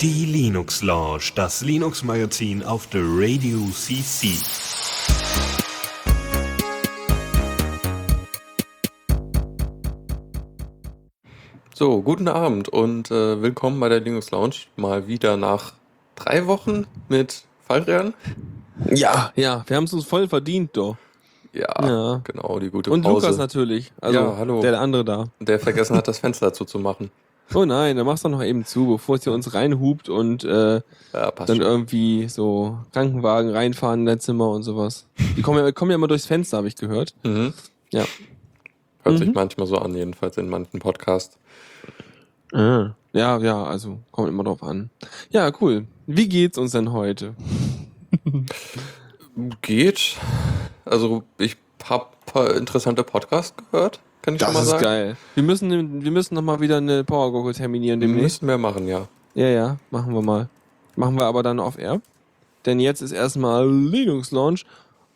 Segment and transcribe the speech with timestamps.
[0.00, 4.28] Die Linux Lounge, das Linux Magazin auf der Radio CC.
[11.74, 14.56] So, guten Abend und äh, willkommen bei der Linux Lounge.
[14.76, 15.72] Mal wieder nach
[16.14, 18.14] drei Wochen mit Fallrehren.
[18.90, 20.96] Ja, ja, wir haben es uns voll verdient, doch.
[21.52, 22.20] Ja, Ja.
[22.24, 23.26] genau, die gute Und Pause.
[23.26, 23.92] Lukas natürlich.
[24.00, 24.60] Also Ja, hallo.
[24.62, 25.24] der andere da.
[25.40, 27.10] Der vergessen hat, das Fenster dazu zu machen.
[27.52, 30.74] Oh nein, dann machst du noch eben zu, bevor es hier uns reinhupt und äh,
[31.12, 31.60] Ja, dann schon.
[31.62, 35.08] irgendwie so Krankenwagen reinfahren in dein Zimmer und sowas.
[35.36, 37.12] Die kommen ja, kommen ja immer durchs Fenster, habe ich gehört.
[37.24, 37.52] Mhm.
[37.90, 38.04] Ja.
[39.02, 39.34] Hört sich Mhm.
[39.34, 41.38] manchmal so an, jedenfalls in manchen Podcasts.
[42.52, 42.90] Ah.
[43.12, 44.90] Ja, ja, also kommt immer drauf an.
[45.30, 45.86] Ja, cool.
[46.06, 47.34] Wie geht's uns denn heute?
[49.62, 50.16] Geht.
[50.84, 54.82] Also, ich habe paar interessante Podcasts gehört, kann ich schon Das mal ist sagen.
[54.84, 55.16] geil.
[55.34, 58.42] Wir müssen, wir müssen noch mal wieder eine Power Gurgel terminieren demnächst.
[58.42, 59.08] müssen wir machen, ja.
[59.34, 60.48] Ja, ja, machen wir mal.
[60.96, 62.00] Machen wir aber dann auf Air.
[62.66, 64.66] Denn jetzt ist erstmal Linux Launch.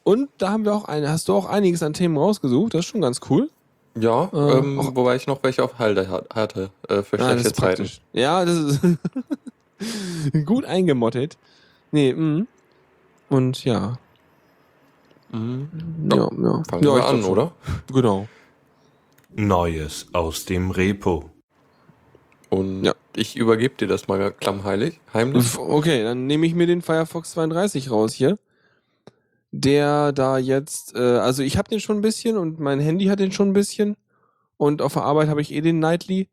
[0.02, 2.74] Und da haben wir auch eine, hast du auch einiges an Themen rausgesucht.
[2.74, 3.50] Das ist schon ganz cool.
[3.98, 7.18] Ja, Äh, ähm, auch- wobei ich noch welche auf Halde hat- hatte äh, für Ah,
[7.18, 7.76] das schlechte ist Zeiten.
[7.76, 8.00] praktisch.
[8.12, 8.80] Ja, das ist
[10.46, 11.36] gut eingemottet.
[11.92, 12.46] Nee, mh.
[13.28, 13.98] Und ja.
[15.34, 15.68] Mhm.
[16.10, 16.62] Ja, ja.
[16.68, 17.52] Fangen ja, wir an, oder?
[17.92, 18.28] Genau.
[19.34, 21.30] Neues aus dem Repo.
[22.50, 22.94] Und Ja.
[23.16, 25.58] ich übergebe dir das mal klammheilig, heimlich.
[25.58, 28.38] Okay, dann nehme ich mir den Firefox 32 raus hier.
[29.50, 33.20] Der da jetzt, äh, also ich habe den schon ein bisschen und mein Handy hat
[33.20, 33.96] den schon ein bisschen.
[34.56, 36.28] Und auf der Arbeit habe ich eh den Nightly.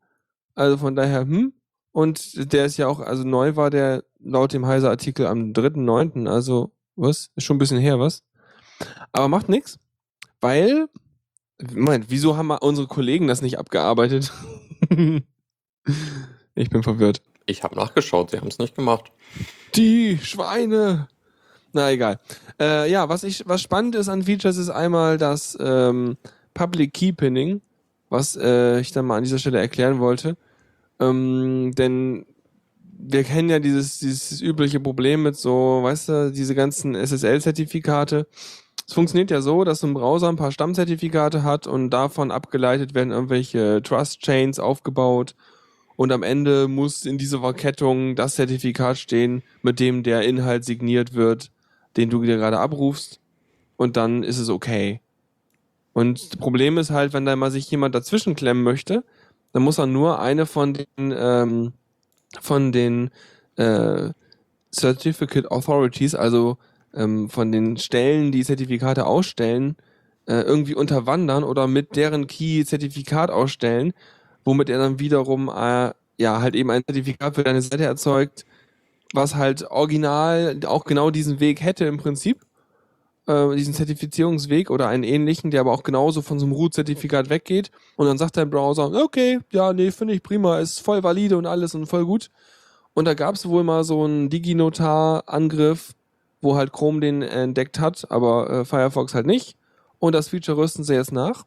[0.54, 1.52] Also von daher, hm.
[1.92, 6.70] Und der ist ja auch, also neu war der laut dem Heiser-Artikel am 3.9., also
[6.96, 7.30] was?
[7.36, 8.22] Ist schon ein bisschen her, was?
[9.12, 9.78] Aber macht nix,
[10.40, 10.88] weil,
[11.72, 14.32] Moment, wieso haben unsere Kollegen das nicht abgearbeitet?
[16.54, 17.22] ich bin verwirrt.
[17.46, 19.12] Ich habe nachgeschaut, sie haben es nicht gemacht.
[19.74, 21.08] Die Schweine.
[21.72, 22.20] Na egal.
[22.60, 26.16] Äh, ja, was ich, was spannend ist an Features ist einmal das ähm,
[26.54, 27.62] Public Key Pinning,
[28.10, 30.36] was äh, ich dann mal an dieser Stelle erklären wollte.
[31.00, 32.26] Ähm, denn
[33.04, 38.26] wir kennen ja dieses, dieses übliche Problem mit so, weißt du, diese ganzen SSL-Zertifikate.
[38.86, 43.12] Es funktioniert ja so, dass ein Browser ein paar Stammzertifikate hat und davon abgeleitet werden
[43.12, 45.34] irgendwelche Trust-Chains aufgebaut.
[45.96, 51.14] Und am Ende muss in dieser Verkettung das Zertifikat stehen, mit dem der Inhalt signiert
[51.14, 51.50] wird,
[51.96, 53.20] den du dir gerade abrufst.
[53.76, 55.00] Und dann ist es okay.
[55.92, 59.04] Und das Problem ist halt, wenn da mal sich jemand dazwischen klemmen möchte,
[59.52, 61.72] dann muss er nur eine von den, ähm,
[62.40, 63.10] von den
[63.56, 64.10] äh,
[64.74, 66.56] Certificate Authorities, also
[66.94, 69.76] ähm, von den Stellen, die Zertifikate ausstellen,
[70.26, 73.92] äh, irgendwie unterwandern oder mit deren Key Zertifikat ausstellen,
[74.44, 78.44] womit er dann wiederum äh, ja halt eben ein Zertifikat für deine Seite erzeugt,
[79.12, 82.40] was halt original auch genau diesen Weg hätte im Prinzip,
[83.26, 87.70] äh, diesen Zertifizierungsweg oder einen ähnlichen, der aber auch genauso von so einem Root-Zertifikat weggeht.
[87.96, 91.46] Und dann sagt dein Browser, okay, ja, nee, finde ich prima, ist voll valide und
[91.46, 92.30] alles und voll gut.
[92.94, 95.92] Und da gab es wohl mal so einen Diginotar-Angriff,
[96.42, 99.56] wo halt Chrome den entdeckt hat, aber äh, Firefox halt nicht.
[99.98, 101.44] Und das Feature rüsten sie jetzt nach.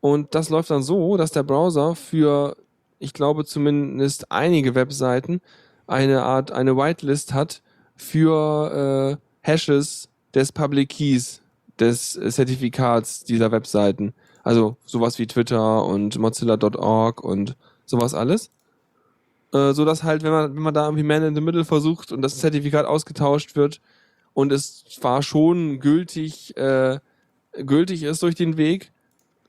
[0.00, 2.56] Und das läuft dann so, dass der Browser für,
[2.98, 5.40] ich glaube zumindest einige Webseiten,
[5.86, 7.62] eine Art, eine Whitelist hat
[7.94, 11.40] für äh, Hashes des Public Keys
[11.78, 14.12] des Zertifikats dieser Webseiten.
[14.42, 18.50] Also sowas wie Twitter und Mozilla.org und sowas alles.
[19.52, 22.12] Äh, so dass halt, wenn man, wenn man da irgendwie Man in the Middle versucht
[22.12, 23.80] und das Zertifikat ausgetauscht wird
[24.32, 26.98] und es zwar schon gültig, äh,
[27.64, 28.92] gültig ist durch den Weg,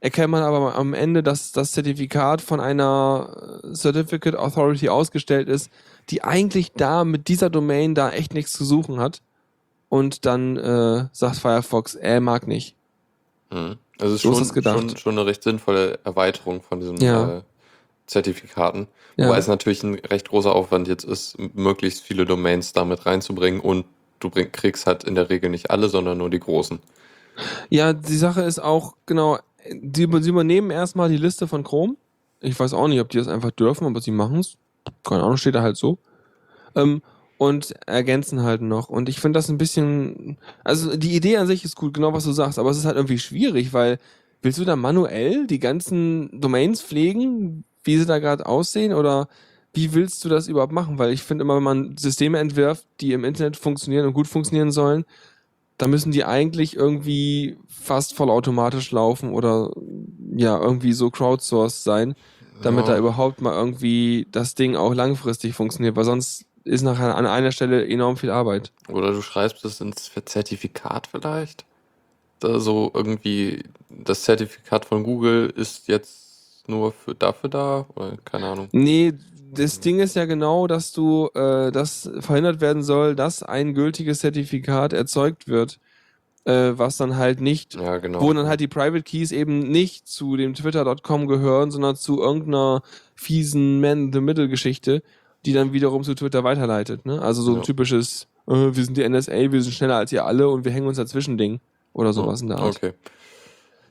[0.02, 5.72] erkennt man aber am Ende, dass das Zertifikat von einer äh, Certificate Authority ausgestellt ist,
[6.10, 9.22] die eigentlich da mit dieser Domain da echt nichts zu suchen hat.
[9.88, 12.76] Und dann äh, sagt Firefox, er mag nicht.
[13.52, 13.78] Mhm.
[14.00, 14.80] Also es ist So ist schon, das gedacht.
[14.80, 17.38] schon, schon eine recht sinnvolle Erweiterung von diesen Ja.
[17.38, 17.42] äh,
[18.06, 18.88] Zertifikaten.
[19.16, 19.28] Ja.
[19.28, 23.86] Wobei es natürlich ein recht großer Aufwand jetzt ist, möglichst viele Domains damit reinzubringen und
[24.20, 26.80] du bring, kriegst halt in der Regel nicht alle, sondern nur die großen.
[27.70, 31.96] Ja, die Sache ist auch, genau, sie übernehmen erstmal die Liste von Chrome.
[32.42, 34.58] Ich weiß auch nicht, ob die das einfach dürfen, aber sie machen es.
[35.04, 35.98] Keine Ahnung, steht da halt so.
[36.76, 37.02] Ähm,
[37.38, 38.90] und ergänzen halt noch.
[38.90, 42.24] Und ich finde das ein bisschen, also die Idee an sich ist gut, genau was
[42.26, 43.98] du sagst, aber es ist halt irgendwie schwierig, weil
[44.42, 49.28] willst du da manuell die ganzen Domains pflegen, wie sie da gerade aussehen oder
[49.74, 51.00] wie willst du das überhaupt machen?
[51.00, 54.72] Weil ich finde immer, wenn man Systeme entwirft, die im Internet funktionieren und gut funktionieren
[54.72, 55.06] sollen,
[55.78, 59.72] da müssen die eigentlich irgendwie fast vollautomatisch laufen oder
[60.36, 62.16] ja, irgendwie so crowdsourced sein.
[62.62, 62.94] damit Ja.
[62.94, 67.52] da überhaupt mal irgendwie das Ding auch langfristig funktioniert, weil sonst ist nachher an einer
[67.52, 68.72] Stelle enorm viel Arbeit.
[68.88, 71.66] Oder du schreibst es ins Zertifikat vielleicht.
[72.42, 76.33] So irgendwie, das Zertifikat von Google ist jetzt
[76.68, 77.86] nur für dafür da?
[77.96, 78.70] Oder keine Ahnung.
[78.72, 79.14] Nee,
[79.54, 84.20] das Ding ist ja genau, dass du, äh, dass verhindert werden soll, dass ein gültiges
[84.20, 85.80] Zertifikat erzeugt wird,
[86.46, 88.22] äh, was dann halt nicht, Ja, genau.
[88.22, 92.82] wo dann halt die Private Keys eben nicht zu dem Twitter.com gehören, sondern zu irgendeiner
[93.16, 95.04] fiesen Man-in-the-Middle-Geschichte,
[95.46, 97.06] die dann wiederum zu Twitter weiterleitet.
[97.06, 97.22] Ne?
[97.22, 97.64] Also so ein Ja.
[97.64, 100.88] typisches, äh, wir sind die NSA, wir sind schneller als ihr alle und wir hängen
[100.88, 101.60] uns dazwischen Ding.
[101.94, 102.78] Oder sowas in der Art.
[102.78, 102.94] Okay.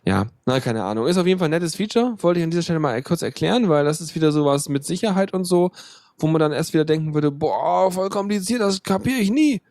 [0.05, 1.07] Ja, na, keine Ahnung.
[1.07, 2.17] Ist auf jeden Fall ein nettes Feature.
[2.19, 5.33] Wollte ich an dieser Stelle mal kurz erklären, weil das ist wieder sowas mit Sicherheit
[5.33, 5.71] und so,
[6.19, 9.63] wo man dann erst wieder denken würde, boah, voll kompliziert, das kapiere ich nie.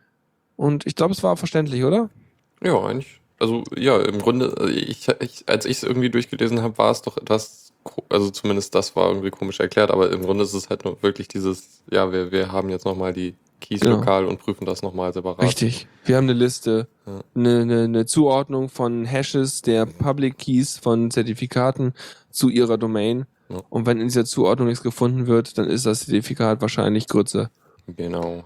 [0.55, 2.09] Und ich glaube, es war verständlich, oder?
[2.63, 3.19] Ja, eigentlich.
[3.39, 7.01] Also ja, im Grunde, äh, ich, ich, als ich es irgendwie durchgelesen habe, war es
[7.01, 7.73] doch etwas,
[8.07, 11.27] also zumindest das war irgendwie komisch erklärt, aber im Grunde ist es halt nur wirklich
[11.27, 13.97] dieses, ja, wir, wir haben jetzt nochmal die Keys Genau.
[13.97, 15.41] lokal und prüfen das nochmal separat.
[15.43, 15.87] Richtig.
[16.03, 17.21] Wir haben eine Liste, Ja.
[17.35, 21.93] eine, eine, eine Zuordnung von Hashes der Public Keys von Zertifikaten
[22.29, 23.25] zu ihrer Domain.
[23.49, 23.61] Ja.
[23.69, 27.49] Und wenn in dieser Zuordnung nichts gefunden wird, dann ist das Zertifikat wahrscheinlich Grütze.
[27.87, 28.43] Genau.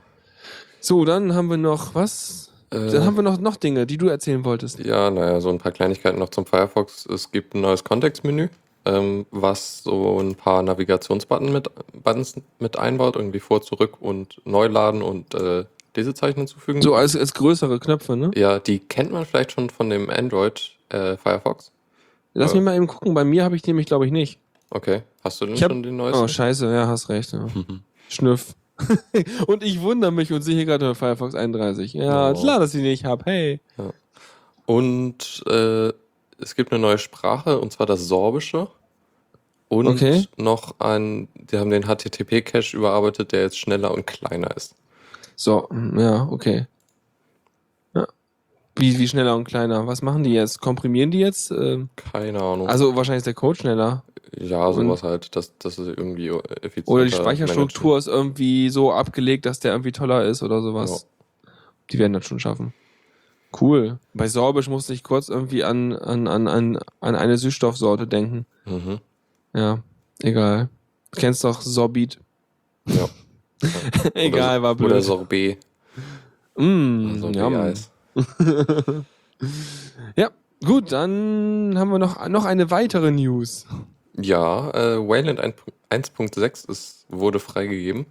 [0.79, 2.51] So, dann haben wir noch was?
[2.71, 4.79] Äh, Dann haben wir noch, noch Dinge, die du erzählen wolltest.
[4.79, 7.05] Ja, naja, so ein paar Kleinigkeiten noch zum Firefox.
[7.05, 8.49] Es gibt ein neues Kontextmenü,
[8.85, 11.69] ähm, was so ein paar Navigationsbuttons mit,
[12.03, 15.65] Buttons mit einbaut, irgendwie vor, zurück und neu laden und äh,
[15.95, 16.81] Lesezeichen hinzufügen.
[16.81, 18.31] So als, als größere Knöpfe, ne?
[18.35, 21.71] ja, die kennt man vielleicht schon von dem Android äh, Firefox.
[22.33, 22.57] Lass Ja.
[22.57, 23.13] mich mal eben gucken.
[23.13, 24.39] Bei mir habe ich die nämlich, glaube ich, nicht.
[24.69, 26.21] Okay, hast du denn hab- schon den neuesten?
[26.23, 26.65] Oh, scheiße.
[26.73, 27.31] Ja, hast recht.
[27.31, 27.47] Ja.
[28.09, 28.55] Schnüff.
[29.47, 31.93] und ich wundere mich und sehe hier gerade Firefox 31.
[31.93, 32.33] Ja, Oh.
[32.33, 33.23] klar, dass ich die nicht habe.
[33.25, 33.61] Hey.
[34.65, 35.93] Und äh,
[36.39, 38.67] es gibt eine neue Sprache, und zwar das Sorbische.
[39.67, 40.25] Und Okay.
[40.37, 44.75] noch ein, die haben den HTTP-Cache überarbeitet, der jetzt schneller und kleiner ist.
[45.35, 46.67] So, mm, ja, okay.
[47.93, 48.07] Ja.
[48.75, 49.87] Wie, wie schneller und kleiner?
[49.87, 50.61] Was machen die jetzt?
[50.61, 51.49] Komprimieren die jetzt?
[51.51, 52.67] Ähm, Keine Ahnung.
[52.67, 54.03] also wahrscheinlich ist der Code schneller.
[54.37, 56.29] ja, sowas halt, dass das ist irgendwie
[56.61, 56.87] effizient.
[56.89, 61.07] Oder die Speicherstruktur ist irgendwie so abgelegt, dass der irgendwie toller ist oder sowas.
[61.91, 62.73] Die werden das schon schaffen.
[63.59, 63.99] Cool.
[64.13, 68.45] Bei Sorbisch musste ich kurz irgendwie an, an, an, an, an eine Süßstoffsorte denken.
[68.65, 68.99] Mhm.
[69.53, 69.79] Ja,
[70.21, 70.69] egal.
[71.11, 72.19] Du kennst doch Sorbit.
[72.87, 73.09] Ja.
[74.13, 74.91] egal, war blöd.
[74.91, 75.57] Oder Sorbet.
[76.57, 77.55] Mm, Sorbet yum.
[77.55, 77.91] Eis.
[80.15, 80.31] Ja,
[80.63, 83.65] gut, dann haben wir noch, noch eine weitere News.
[84.13, 85.55] Ja, äh, Wayland 1
[85.89, 88.05] 1.6 ist, wurde freigegeben.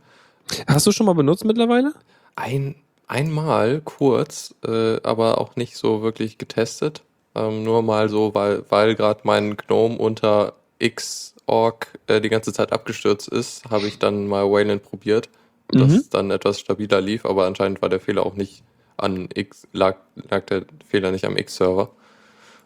[0.67, 1.95] Hast du schon mal benutzt mittlerweile?
[2.37, 2.77] Ein,
[3.09, 7.03] einmal kurz, äh, aber auch nicht so wirklich getestet.
[7.35, 12.73] Ähm, nur mal so, weil, weil gerade mein Gnome unter Xorg äh, die ganze Zeit
[12.73, 15.29] abgestürzt ist, habe ich dann mal Wayland probiert,
[15.69, 15.97] dass Mhm.
[15.97, 18.63] es dann etwas stabiler lief, aber anscheinend war der Fehler auch nicht
[18.97, 19.97] an X, lag,
[20.31, 21.91] lag der Fehler nicht am X-Server.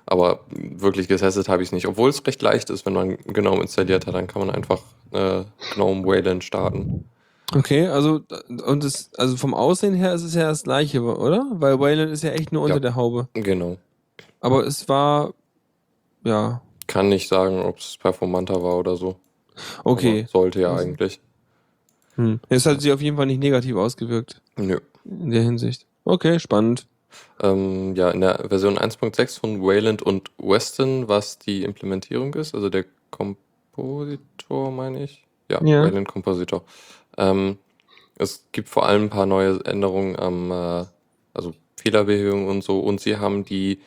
[0.06, 1.86] Aber wirklich getestet habe ich es nicht.
[1.86, 4.80] Obwohl es recht leicht ist, wenn man Gnome installiert hat, dann kann man einfach
[5.12, 7.10] äh, Gnome Wayland starten.
[7.54, 8.20] Okay, also,
[8.66, 11.46] und das, also vom Aussehen her ist es ja das gleiche, oder?
[11.54, 12.80] Weil Wayland ist ja echt nur unter Ja.
[12.80, 13.28] der Haube.
[13.32, 13.78] Genau.
[14.40, 15.32] Aber es war,
[16.24, 19.16] ja, Kann nicht sagen, ob es performanter war oder so.
[19.84, 20.20] okay.
[20.20, 21.20] Aber sollte ja eigentlich.
[22.16, 22.40] Hm.
[22.48, 24.80] Es hat sich auf jeden Fall nicht negativ ausgewirkt Nö.
[25.04, 25.86] in der Hinsicht.
[26.04, 26.86] Okay, spannend.
[27.40, 32.68] Ähm, ja, in der Version 1.6 von Wayland und Weston, was die Implementierung ist, also
[32.68, 35.24] der Kompositor, meine ich.
[35.50, 35.82] Ja, Ja.
[35.84, 36.62] Wayland Kompositor.
[37.18, 37.58] Ähm,
[38.16, 40.84] es gibt vor allem ein paar neue Änderungen am, äh,
[41.34, 42.80] also Fehlerbehebung und so.
[42.80, 43.80] Und sie haben die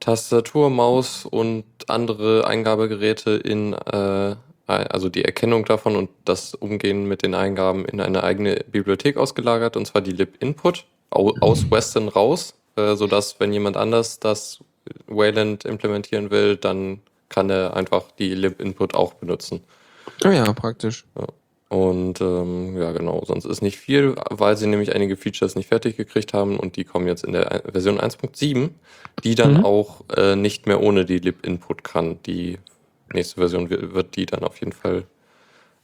[0.00, 7.22] Tastatur, Maus und andere Eingabegeräte in, äh, also die Erkennung davon und das Umgehen mit
[7.22, 12.54] den Eingaben in eine eigene Bibliothek ausgelagert, und zwar die lib-input au aus Western raus,
[12.76, 14.58] äh, sodass, wenn jemand anders das
[15.06, 19.62] Wayland implementieren will, dann kann er einfach die lib-input auch benutzen.
[20.22, 21.04] Ah ja, praktisch.
[21.74, 25.96] Und ähm, ja, genau, sonst ist nicht viel, weil sie nämlich einige Features nicht fertig
[25.96, 28.70] gekriegt haben und die kommen jetzt in der Version 1.7,
[29.24, 29.64] die dann Mhm.
[29.64, 32.22] auch äh, nicht mehr ohne die lib-input kann.
[32.26, 32.60] Die
[33.12, 35.02] nächste Version wird, die dann auf jeden Fall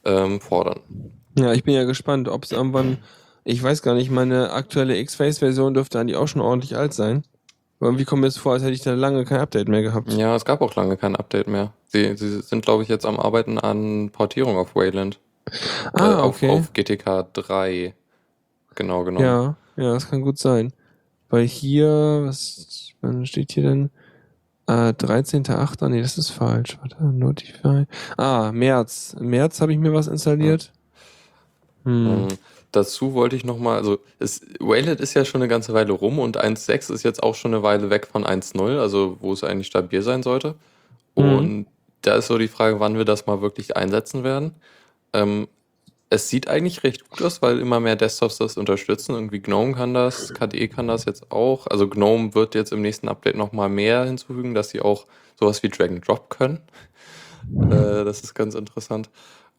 [0.05, 0.79] ähm, fordern.
[1.37, 2.99] Ja, ich bin ja gespannt, ob es irgendwann,
[3.43, 7.25] ich weiß gar nicht, meine aktuelle X-Face-Version dürfte eigentlich auch schon ordentlich alt sein.
[7.79, 10.13] Aber irgendwie kommt mir jetzt vor, als hätte ich da lange kein Update mehr gehabt.
[10.13, 11.73] Ja, es gab auch lange kein Update mehr.
[11.87, 15.19] Sie, sie sind, glaube ich, jetzt am Arbeiten an Portierung auf Wayland.
[15.93, 16.49] Ah, äh, auf, okay.
[16.49, 17.93] auf GTK 3.
[18.75, 19.21] Genau, genau.
[19.21, 20.71] Ja, ja, das kann gut sein.
[21.29, 23.89] Weil hier, was wann steht hier denn?
[24.67, 25.89] Äh, 13.8.
[25.89, 26.77] Nee, das ist falsch.
[26.81, 27.85] Warte, Notify.
[28.17, 29.15] Ah, März.
[29.19, 30.71] Im März habe ich mir was installiert.
[31.83, 32.07] Hm.
[32.07, 32.27] Ähm,
[32.71, 36.41] dazu wollte ich nochmal, also es, Wayland ist ja schon eine ganze Weile rum und
[36.41, 40.01] 1.6 ist jetzt auch schon eine Weile weg von 1.0, also wo es eigentlich stabil
[40.01, 40.55] sein sollte.
[41.15, 41.35] Mhm.
[41.35, 41.65] Und
[42.01, 44.55] da ist so die Frage, wann wir das mal wirklich einsetzen werden.
[45.13, 45.47] Ähm,
[46.09, 49.15] es sieht eigentlich recht gut aus, weil immer mehr Desktops das unterstützen.
[49.15, 51.67] Irgendwie GNOME kann das, KDE kann das jetzt auch.
[51.67, 55.07] Also GNOME wird jetzt im nächsten Update nochmal mehr hinzufügen, dass sie auch
[55.39, 56.61] sowas wie Drag and Drop können.
[57.69, 59.09] Äh, das ist ganz interessant.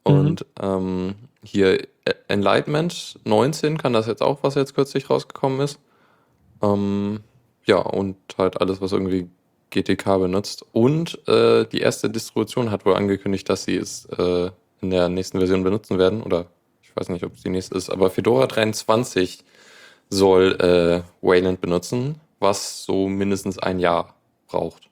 [0.04, 1.86] Und ähm, hier E-
[2.28, 5.78] Enlightenment 19 kann das jetzt auch, was jetzt kürzlich rausgekommen ist.
[6.62, 7.20] Ähm,
[7.66, 9.28] ja, und halt alles, was irgendwie
[9.70, 10.64] GTK benutzt.
[10.72, 14.50] Und äh, die erste Distribution hat wohl angekündigt, dass sie es äh,
[14.82, 16.22] in der nächsten Version benutzen werden.
[16.22, 16.46] Oder
[16.82, 19.44] ich weiß nicht, ob es die nächste ist, aber Fedora 23
[20.10, 24.14] soll äh, Wayland benutzen, was so mindestens ein Jahr
[24.48, 24.90] braucht.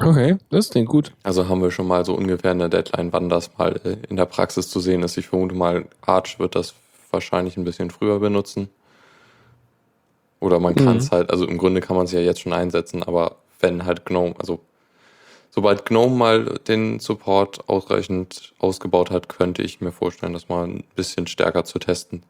[0.00, 1.12] Okay, das klingt gut.
[1.24, 4.26] Also haben wir schon mal so ungefähr eine Deadline, wann das mal äh, in der
[4.26, 5.16] Praxis zu sehen ist.
[5.16, 6.74] Ich vermute mal, Arch wird das
[7.10, 8.68] wahrscheinlich ein bisschen früher benutzen.
[10.40, 11.10] Oder man kann es Mhm.
[11.10, 14.34] halt, also im Grunde kann man es ja jetzt schon einsetzen, aber wenn halt GNOME,
[14.38, 14.60] also
[15.50, 20.84] sobald GNOME mal den Support ausreichend ausgebaut hat, könnte ich mir vorstellen, das mal ein
[20.94, 22.22] bisschen stärker zu testen.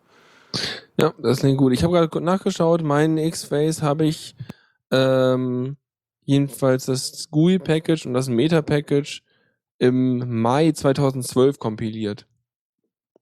[0.98, 1.72] Ja, das klingt gut.
[1.72, 4.34] Ich habe gerade nachgeschaut, meinen X-Face habe ich
[4.90, 5.76] ähm,
[6.24, 9.22] jedenfalls das GUI-Package und das Meta-Package
[9.78, 12.26] im Mai 2012 kompiliert.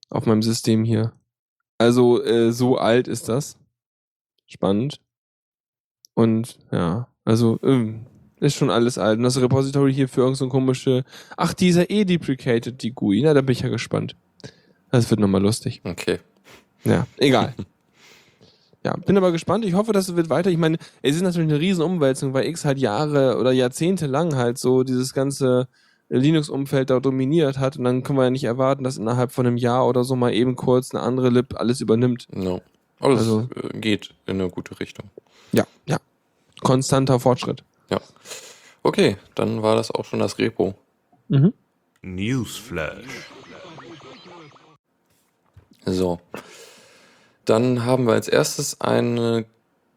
[0.09, 1.13] Auf meinem System hier.
[1.77, 3.57] Also äh, so alt ist das.
[4.47, 5.01] Spannend.
[6.13, 8.07] Und ja, also ähm,
[8.39, 9.17] ist schon alles alt.
[9.17, 11.03] Und das Repository hier für irgend so komische...
[11.37, 13.21] Ach, dieser eh deprecated, die GUI.
[13.23, 14.15] Na, da bin ich ja gespannt.
[14.91, 15.81] Das wird nochmal lustig.
[15.83, 16.19] Okay.
[16.83, 17.53] Ja, egal.
[18.83, 19.65] ja, bin aber gespannt.
[19.65, 20.49] Ich hoffe, das wird weiter.
[20.49, 24.35] Ich meine, es ist natürlich eine riesen Umwälzung, weil X halt Jahre oder Jahrzehnte lang
[24.35, 25.67] halt so dieses ganze
[26.09, 27.77] Linux-Umfeld da dominiert hat.
[27.77, 30.33] Und dann können wir ja nicht erwarten, dass innerhalb von einem Jahr oder so mal
[30.33, 32.27] eben kurz eine andere Lib alles übernimmt.
[32.33, 32.61] No.
[32.99, 35.09] Aber es Also- äh, geht in eine gute Richtung.
[35.51, 35.97] Ja, ja.
[36.61, 37.63] Konstanter Fortschritt.
[37.89, 37.99] Ja.
[38.83, 40.75] Okay, dann war das auch schon das Repo.
[41.27, 41.53] Mhm.
[42.01, 43.29] Newsflash.
[45.85, 46.19] So.
[47.45, 49.45] Dann haben wir als erstes eine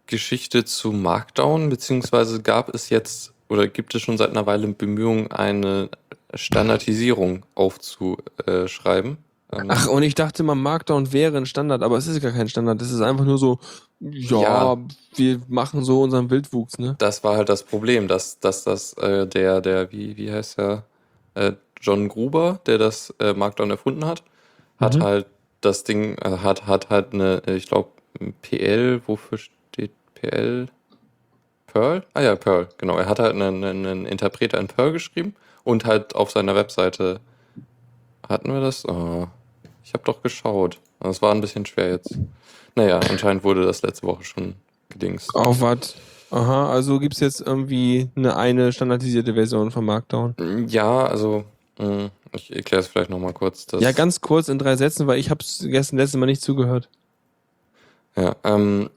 [0.07, 5.31] Geschichte zu Markdown, beziehungsweise gab es jetzt oder gibt es schon seit einer Weile Bemühungen,
[5.33, 5.91] eine
[6.35, 9.19] Standardisierung aufzuschreiben.
[9.53, 12.49] Ähm, Ach, und ich dachte mal, Markdown wäre ein Standard, aber es ist gar kein
[12.49, 12.81] Standard.
[12.81, 13.59] Es ist einfach nur so,
[14.01, 14.79] ja, Ja.
[15.17, 16.97] wir machen so unseren Wildwuchs, ne?
[16.99, 20.85] das war halt das Problem, dass, dass das äh, der, der, wie, wie heißt der,
[21.35, 24.23] äh, John Gruber, der das äh, Markdown erfunden hat,
[24.79, 25.03] hat Mhm.
[25.03, 25.27] halt
[25.61, 27.91] das Ding, äh, hat, hat halt eine, äh, ich glaube,
[28.43, 30.67] PL, wofür steht PL?
[31.67, 32.05] Perl?
[32.15, 32.99] Ah ja, Perl, genau.
[32.99, 37.21] Er hat halt einen, einen, einen Interpreter in Perl geschrieben und halt auf seiner Webseite
[38.29, 38.87] hatten wir das?
[38.89, 39.29] Oh,
[39.85, 40.79] ich habe doch geschaut.
[41.01, 42.19] Das war ein bisschen schwer jetzt.
[42.75, 44.55] Naja, anscheinend wurde das letzte Woche schon
[44.89, 45.35] gedings.
[45.35, 45.95] Auf was?
[46.31, 50.35] Aha, also gibt's jetzt irgendwie eine, eine standardisierte Version von Markdown.
[50.69, 51.45] Ja, also
[51.79, 53.67] mh, ich erkläre es vielleicht nochmal kurz.
[53.67, 56.89] Dass, Ja, ganz kurz in drei Sätzen, weil ich hab's gestern letztes Mal nicht zugehört.
[58.17, 58.91] Ja, ähm,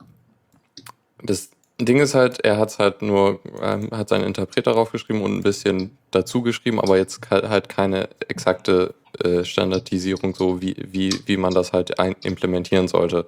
[1.23, 1.49] das
[1.79, 5.97] Ding ist halt, er hat halt nur, ähm, hat seinen Interpreter draufgeschrieben und ein bisschen
[6.11, 11.73] dazu geschrieben, aber jetzt halt keine exakte äh, Standardisierung, so wie, wie, wie man das
[11.73, 13.25] halt implementieren sollte.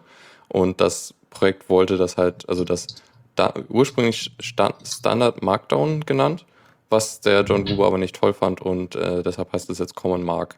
[0.47, 2.87] Und das Projekt wollte das halt, also das
[3.35, 6.45] da, ursprünglich Stand, Standard Markdown genannt,
[6.89, 10.23] was der John Gruber aber nicht toll fand und äh, deshalb heißt es jetzt Common
[10.23, 10.57] Mark.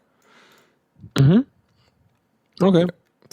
[1.18, 1.44] Mhm.
[2.60, 2.86] Okay.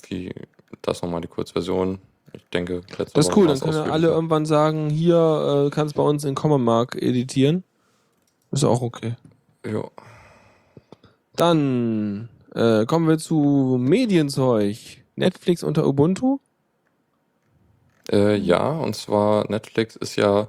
[0.07, 0.33] Wie,
[0.81, 1.99] das nochmal die Kurzversion.
[2.33, 6.25] Ich denke, Das ist cool, dann können alle irgendwann sagen, hier äh, kannst bei uns
[6.25, 7.63] in Common Mark editieren.
[8.51, 9.15] Ist auch okay.
[9.65, 9.85] Ja.
[11.35, 14.77] Dann äh, kommen wir zu Medienzeug.
[15.15, 16.39] Netflix unter Ubuntu.
[18.11, 20.47] Äh, ja, und zwar Netflix ist ja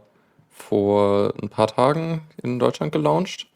[0.50, 3.46] vor ein paar Tagen in Deutschland gelauncht.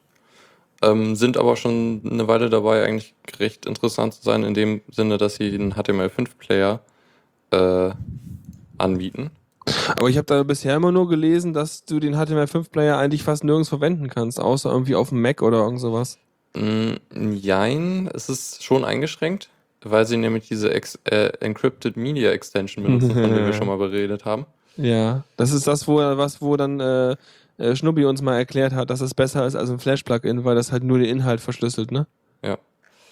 [0.83, 5.19] Ähm, sind aber schon eine Weile dabei, eigentlich recht interessant zu sein, in dem Sinne,
[5.19, 6.80] dass sie den HTML5-Player
[7.50, 7.90] äh,
[8.78, 9.30] anbieten.
[9.99, 13.69] Aber ich habe da bisher immer nur gelesen, dass du den HTML5-Player eigentlich fast nirgends
[13.69, 16.19] verwenden kannst, außer irgendwie auf dem Mac oder irgend sowas.
[16.54, 16.95] Mm,
[17.35, 19.50] jein, es ist schon eingeschränkt,
[19.85, 23.79] weil sie nämlich diese Ex äh, Encrypted Media Extension benutzen, von der wir schon mal
[23.79, 24.47] beredet haben.
[24.77, 27.17] Ja, das ist das, wo was, wo dann äh,
[27.61, 30.73] äh, Schnubbi uns mal erklärt hat, dass es besser ist als ein Flash-Plugin, weil das
[30.73, 32.07] halt nur den Inhalt verschlüsselt, ne?
[32.43, 32.59] Ja.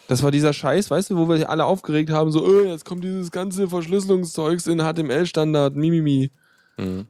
[0.09, 3.05] Das war dieser Scheiß, weißt du, wo wir alle aufgeregt haben, so, äh, jetzt kommt
[3.05, 6.31] dieses ganze Verschlüsselungszeugs in HTML-Standard, mimimi.
[6.79, 7.07] Mhm.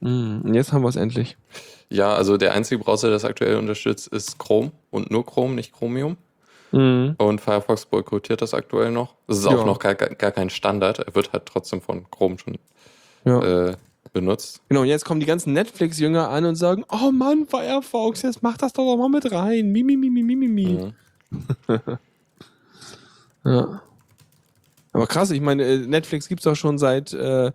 [0.00, 1.38] Mm, und jetzt haben wir es endlich.
[1.88, 5.72] Ja, also der einzige Browser, der das aktuell unterstützt, ist Chrome und nur Chrome, nicht
[5.72, 6.18] Chromium.
[6.72, 7.14] Mhm.
[7.18, 9.14] Und Firefox boykottiert das aktuell noch.
[9.26, 9.56] Das ist Ja.
[9.56, 10.98] auch noch gar, gar kein Standard.
[11.00, 12.58] Er wird halt trotzdem von Chrome schon
[13.24, 13.68] Ja.
[13.68, 13.76] äh,
[14.12, 14.60] benutzt.
[14.68, 18.56] Genau, und jetzt kommen die ganzen Netflix-Jünger an und sagen, oh Mann, Firefox, jetzt mach
[18.56, 19.70] das doch mal mit rein.
[19.72, 20.66] Mi, mi, mi, mi, mi, mi.
[21.68, 21.78] Mhm.
[23.44, 23.82] Ja.
[24.92, 27.50] Aber krass, ich meine, äh, Netflix gibt's doch schon seit äh,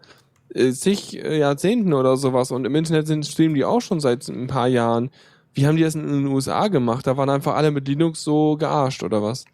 [0.53, 4.27] äh, zig äh, Jahrzehnten oder sowas und im Internet sind streamen die auch schon seit
[4.27, 5.11] ein paar Jahren.
[5.57, 7.07] Wie haben die das in den USA gemacht?
[7.07, 9.45] Da waren einfach alle mit Linux so gearscht oder was?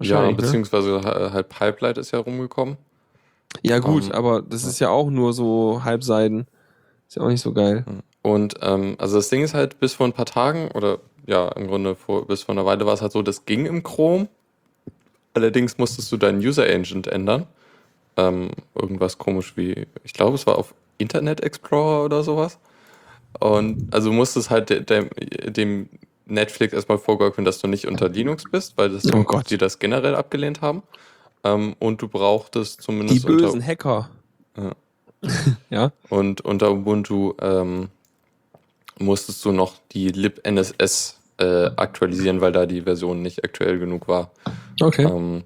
[0.00, 0.34] Ja, ne?
[0.34, 2.76] beziehungsweise ha- halt Pipelight ist ja rumgekommen.
[3.62, 6.46] Ja gut, Ähm, aber das ist ja auch nur so Halbseiden.
[7.08, 7.84] Ist ja auch nicht so geil.
[8.22, 11.66] Und ähm, also das Ding ist halt, bis vor ein paar Tagen oder ja, im
[11.68, 14.28] Grunde vor, bis vor einer Weile war es halt so, das ging im Chrome.
[15.34, 17.46] Allerdings musstest du deinen User Agent ändern.
[18.16, 22.58] Ähm, irgendwas komisch wie, ich glaube, es war auf Internet Explorer oder sowas.
[23.38, 25.08] Und also musstest halt de, dem,
[25.46, 25.88] dem
[26.26, 30.14] Netflix erstmal vorgaukeln, dass du nicht unter Linux bist, weil das Oh die das generell
[30.14, 30.82] abgelehnt haben.
[31.44, 34.10] Ähm, und du brauchtest Die zumindest bösen unter, Hacker.
[34.56, 34.72] Ja.
[35.70, 35.92] ja.
[36.08, 37.88] und unter Ubuntu ähm,
[38.98, 44.30] musstest du noch die libNSS äh, aktualisieren, weil da die Version nicht aktuell genug war.
[44.80, 45.04] Okay.
[45.04, 45.44] Ähm,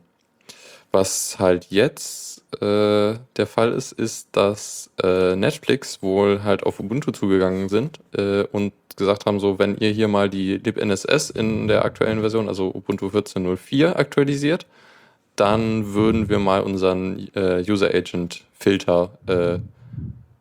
[0.94, 7.10] was halt jetzt äh, der Fall ist, ist, dass äh, Netflix wohl halt auf Ubuntu
[7.10, 11.84] zugegangen sind äh, und gesagt haben, so wenn ihr hier mal die libNSS in der
[11.84, 14.66] aktuellen Version, also Ubuntu 14.04 aktualisiert,
[15.34, 19.54] dann würden wir mal unseren äh, User Agent Filter äh,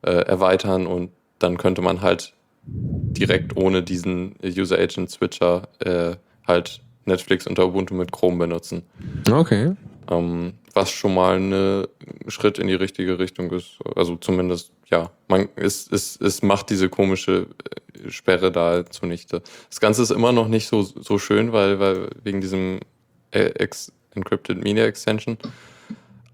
[0.03, 2.33] äh, erweitern und dann könnte man halt
[2.65, 6.15] direkt ohne diesen User Agent Switcher äh,
[6.47, 8.83] halt Netflix unter Ubuntu mit Chrome benutzen.
[9.29, 9.75] Okay.
[10.09, 11.87] Ähm, was schon mal ein
[12.27, 13.77] Schritt in die richtige Richtung ist.
[13.95, 17.47] Also zumindest, ja, man, es, es, es macht diese komische
[18.03, 19.41] äh, Sperre da zunichte.
[19.69, 22.79] Das Ganze ist immer noch nicht so, so schön, weil, weil wegen diesem
[23.31, 25.37] äh, Ex Encrypted Media Extension.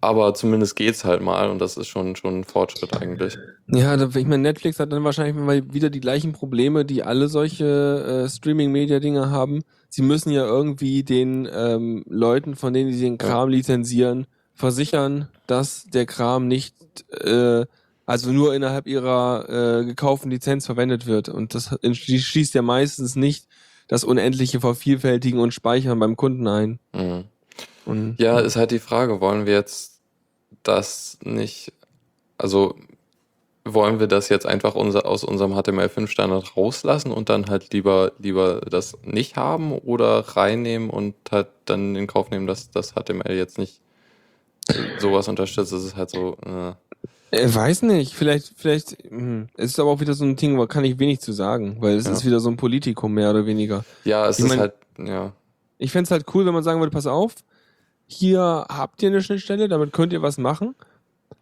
[0.02, 3.38] Aber zumindest geht's halt mal und das ist schon, schon ein Fortschritt eigentlich.
[3.68, 8.26] Ja, ich meine, Netflix hat dann wahrscheinlich mal wieder die gleichen Probleme, die alle solche
[8.26, 9.62] äh, Streaming-Media-Dinger haben.
[9.90, 15.84] Sie müssen ja irgendwie den ähm, Leuten, von denen sie den Kram lizenzieren, versichern, dass
[15.86, 16.76] der Kram nicht,
[17.12, 17.66] äh,
[18.06, 21.28] also nur innerhalb ihrer äh, gekauften Lizenz verwendet wird.
[21.28, 23.48] Und das schließt ja meistens nicht
[23.90, 26.80] das unendliche Vervielfältigen und Speichern beim Kunden ein.
[26.94, 27.26] Mhm.
[27.90, 30.00] Und Ja, ist halt die Frage, wollen wir jetzt
[30.64, 31.74] das nicht,
[32.38, 32.76] also
[33.66, 38.62] wollen wir das jetzt einfach unser, aus unserem HTML5-Standard rauslassen und dann halt lieber, lieber
[38.62, 43.58] das nicht haben oder reinnehmen und halt dann in Kauf nehmen, dass das HTML jetzt
[43.58, 43.82] nicht
[44.98, 45.72] sowas unterstützt?
[45.72, 46.74] Das ist halt so, äh,
[47.32, 50.66] Ich weiß nicht, vielleicht, vielleicht, hm, es ist aber auch wieder so ein Ding, wo
[50.68, 52.14] kann ich wenig zu sagen, weil es Ja.
[52.14, 53.84] ist wieder so ein Politikum mehr oder weniger.
[54.04, 55.34] ja, es Ich ist mein- halt, ja,
[55.78, 57.36] Ich fänd's halt cool, wenn man sagen würde, pass auf,
[58.12, 60.74] hier habt ihr eine Schnittstelle, damit könnt ihr was machen.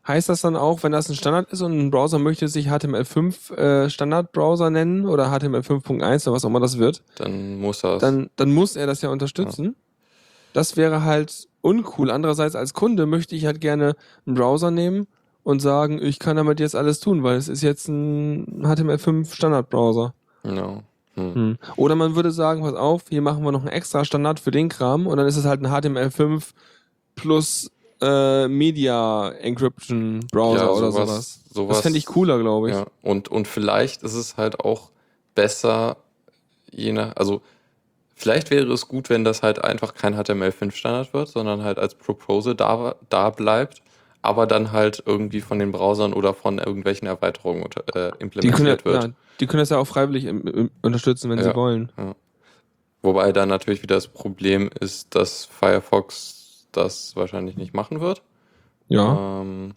[0.06, 3.53] Heißt das dann auch, wenn das ein Standard ist und ein Browser möchte sich HTML5
[3.56, 8.30] äh, Standardbrowser nennen oder HTML5.1 oder was auch immer das wird, dann muss er dann,
[8.36, 9.77] dann muss er das ja unterstützen.
[10.51, 12.12] Das wäre halt uncool.
[12.12, 15.08] Andererseits als Kunde möchte ich halt gerne einen Browser nehmen
[15.43, 20.13] und sagen, ich kann damit jetzt alles tun, weil es ist jetzt ein HTML5 Standardbrowser.
[20.43, 20.84] Ja.
[21.17, 21.34] Hm.
[21.36, 21.58] Hm.
[21.75, 24.69] Oder man würde sagen, pass auf, hier machen wir noch einen extra Standard für den
[24.69, 26.51] Kram und dann ist es halt ein HTML5
[27.15, 31.39] plus äh, Media Encryption Browser Ja, oder sowas- sowas.
[31.51, 32.75] sowas- das fände ich cooler, glaube ich.
[32.75, 34.91] Ja, und, und vielleicht ist es halt auch
[35.34, 35.97] besser,
[36.71, 37.41] je nach, also
[38.15, 42.53] vielleicht wäre es gut, wenn das halt einfach kein HTML5-Standard wird, sondern halt als Proposal
[42.53, 43.82] da, da bleibt,
[44.21, 48.86] aber dann halt irgendwie von den Browsern oder von irgendwelchen Erweiterungen äh, können, implementiert ja,
[48.86, 49.03] wird.
[49.06, 51.45] ja, die können das ja auch freiwillig im, im, unterstützen, wenn Ja.
[51.45, 51.91] sie wollen.
[53.02, 58.21] Wobei dann natürlich wieder das Problem ist, dass Firefox das wahrscheinlich nicht machen wird.
[58.88, 59.41] Ja.
[59.41, 59.76] Ähm,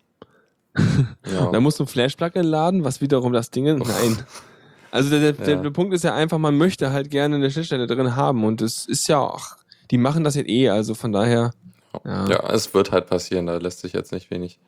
[0.76, 1.50] ja.
[1.50, 3.64] Da musst du ein Flash-Plugin laden, was wiederum das Ding.
[3.64, 4.24] Nein.
[4.90, 5.62] Also der, der, Ja.
[5.62, 8.86] der Punkt ist ja einfach, man möchte halt gerne eine Schnittstelle drin haben und es
[8.86, 9.56] ist ja auch,
[9.90, 11.52] die machen das jetzt eh, also von daher.
[12.04, 12.26] Ja.
[12.28, 14.58] ja, es wird halt passieren, da lässt sich jetzt nicht wenig.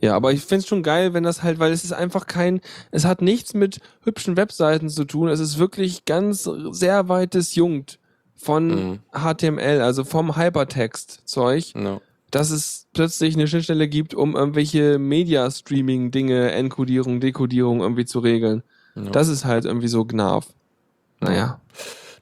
[0.00, 2.60] Ja, aber ich find's schon geil, wenn das halt, weil es ist einfach kein,
[2.90, 5.28] es hat nichts mit hübschen Webseiten zu tun.
[5.28, 7.98] Es ist wirklich ganz sehr weit disjunkt
[8.34, 8.98] von Mhm.
[9.12, 12.00] HTML, also vom Hypertext-Zeug, Ja.
[12.30, 18.62] dass es plötzlich eine Schnittstelle gibt, um irgendwelche Media-Streaming-Dinge, Enkodierung, Dekodierung irgendwie zu regeln.
[18.94, 19.10] Ja.
[19.10, 20.46] Das ist halt irgendwie so Gnarf.
[21.20, 21.60] Naja.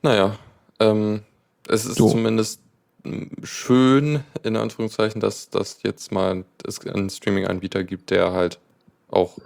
[0.02, 0.36] Naja,
[0.80, 1.22] ähm,
[1.68, 2.10] es ist So.
[2.10, 2.60] zumindest
[3.42, 8.58] schön, in Anführungszeichen, dass dass jetzt mal es einen Streaming-Anbieter gibt, der halt
[9.08, 9.38] auch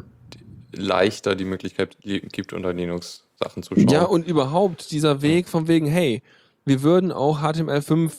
[0.72, 3.88] leichter die Möglichkeit li- gibt, unter Linux Sachen zu schauen.
[3.88, 6.22] Ja, und überhaupt dieser Weg von wegen, hey,
[6.64, 8.12] wir würden auch HTML5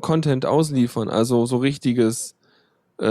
[0.00, 2.34] Content ausliefern, also so richtiges
[3.00, 3.04] äh,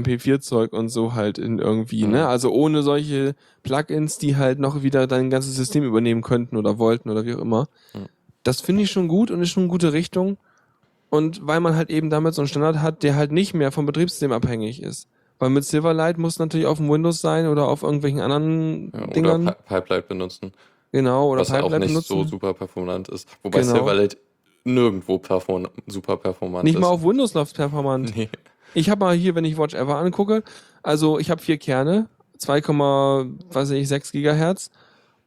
[0.00, 2.12] MP4-Zeug und so halt in irgendwie, Mhm.
[2.12, 2.28] ne?
[2.28, 7.08] Also ohne solche Plugins, die halt noch wieder dein ganzes System übernehmen könnten oder wollten
[7.10, 7.68] oder wie auch immer.
[7.94, 8.06] Mhm.
[8.42, 10.36] Das finde ich schon gut und ist schon eine gute Richtung.
[11.10, 13.86] Und weil man halt eben damit so einen Standard hat, der halt nicht mehr vom
[13.86, 15.08] Betriebssystem abhängig ist.
[15.38, 19.12] Weil mit Silverlight muss natürlich auf dem Windows sein oder auf irgendwelchen anderen Ja, oder
[19.12, 19.46] Dingern.
[19.46, 20.52] Pi Pipeline benutzen,
[20.92, 22.08] genau, oder was auch Pipeline nicht benutzen.
[22.08, 23.28] so super performant ist.
[23.42, 23.74] Wobei Genau.
[23.74, 24.16] Silverlight
[24.64, 26.80] nirgendwo perform super performant nicht ist.
[26.80, 28.12] mal auf Windows läuft performant.
[28.16, 28.28] Nee.
[28.74, 30.42] Ich habe mal hier, wenn ich Watch Ever angucke,
[30.82, 34.70] also ich habe vier Kerne, 2,6 Gigahertz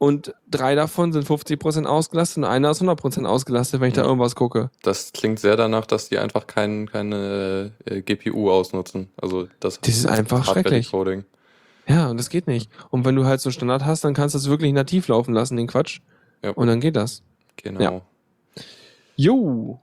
[0.02, 4.08] und drei davon sind 50% ausgelastet und einer ist 100% ausgelastet, wenn ich da Ja.
[4.08, 4.68] irgendwas gucke.
[4.82, 9.10] Das klingt sehr danach, dass die einfach kein, keine äh, GPU ausnutzen.
[9.16, 10.86] Also das, Das ist einfach schrecklich.
[10.92, 11.24] Hardware-Decoding.
[11.86, 12.68] Ja, und das geht nicht.
[12.90, 15.34] Und wenn du halt so einen Standard hast, dann kannst du das wirklich nativ laufen
[15.34, 16.00] lassen, den Quatsch.
[16.42, 16.50] Ja.
[16.50, 17.22] Und dann geht das.
[17.62, 17.80] Genau.
[17.80, 18.00] Ja.
[19.14, 19.78] Jo.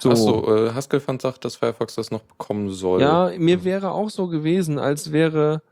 [0.00, 0.10] So.
[0.10, 3.00] Achso, äh, Haskell-Fund sagt, dass Firefox das noch bekommen soll.
[3.00, 5.62] Ja, mir wäre auch so gewesen, als wäre,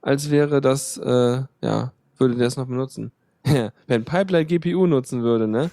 [0.00, 3.12] als wäre das, äh, ja, würde der es noch benutzen.
[3.86, 5.70] Wenn Pipeline GPU nutzen würde, ne?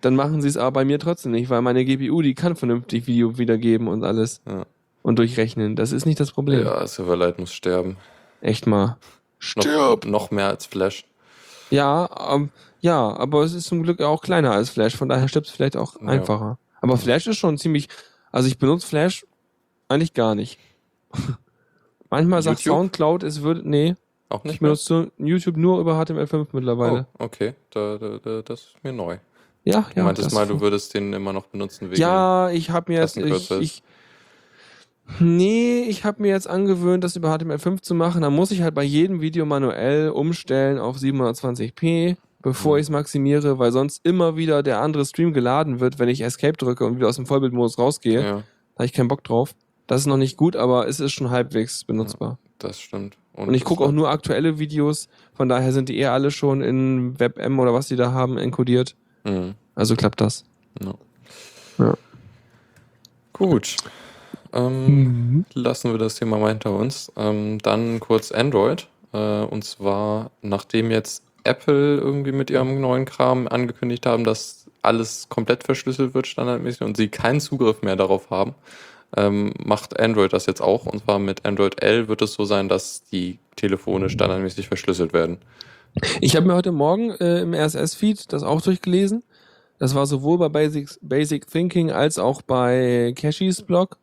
[0.00, 3.06] Dann machen sie es aber bei mir trotzdem nicht, weil meine GPU, die kann vernünftig
[3.06, 4.40] Video wiedergeben und alles.
[4.46, 4.64] Ja.
[5.02, 5.76] Und durchrechnen.
[5.76, 6.64] Das ist nicht das Problem.
[6.64, 7.98] Ja, Silverlight muss sterben.
[8.40, 8.96] Echt mal.
[9.56, 11.04] Noch, noch mehr als Flash.
[11.70, 12.48] Ja, ähm,
[12.80, 15.76] ja, aber es ist zum Glück auch kleiner als Flash, von daher stirbt es vielleicht
[15.76, 16.08] auch Ja.
[16.08, 16.58] einfacher.
[16.80, 17.88] Aber Flash ist schon ziemlich,
[18.32, 19.26] also ich benutze Flash
[19.88, 20.58] eigentlich gar nicht.
[22.10, 22.78] Manchmal sagt YouTube?
[22.78, 23.96] Soundcloud, es würde, nee,
[24.28, 24.70] Auch ich nicht mehr?
[24.70, 27.06] benutze YouTube nur über HTML5 mittlerweile.
[27.18, 29.18] Oh, okay, da, da, da, das ist mir neu.
[29.64, 30.04] Ja, Du ja.
[30.04, 32.00] meintest das- mal, du würdest den immer noch benutzen wegen.
[32.00, 33.82] ja, ich habe mir jetzt, ich, ich,
[35.20, 38.22] nee, ich habe mir jetzt angewöhnt, das über HTML5 zu machen.
[38.22, 42.78] Da muss ich halt bei jedem Video manuell umstellen auf 720p, bevor Mhm.
[42.78, 46.56] ich es maximiere, weil sonst immer wieder der andere Stream geladen wird, wenn ich Escape
[46.56, 48.22] drücke und wieder aus dem Vollbildmodus rausgehe.
[48.22, 48.42] ja, Da
[48.78, 49.54] habe ich keinen Bock drauf.
[49.86, 52.38] Das ist noch nicht gut, aber es ist schon halbwegs benutzbar.
[52.58, 53.16] das stimmt.
[53.34, 57.18] Und ich gucke auch nur aktuelle Videos, von daher sind die eher alle schon in
[57.18, 58.94] WebM oder was die da haben enkodiert.
[59.24, 59.54] Mhm.
[59.74, 60.44] Also klappt das.
[60.82, 60.94] Ja.
[61.78, 61.94] Ja.
[63.32, 63.76] Gut.
[64.52, 67.10] Ähm, Lassen wir das Thema mal hinter uns.
[67.16, 68.86] Ähm, dann kurz Android.
[69.12, 75.28] Äh, und zwar, nachdem jetzt Apple irgendwie mit ihrem neuen Kram angekündigt haben, dass alles
[75.28, 78.54] komplett verschlüsselt wird, standardmäßig, und sie keinen Zugriff mehr darauf haben,
[79.16, 80.86] ähm, macht Android das jetzt auch.
[80.86, 85.38] Und zwar mit Android L wird es so sein, dass die Telefone standardmäßig verschlüsselt werden.
[86.20, 89.22] Ich habe mir heute Morgen äh, im RSS-Feed das auch durchgelesen.
[89.78, 93.98] Das war sowohl bei Basic, Basic Thinking als auch bei Cashys Blog.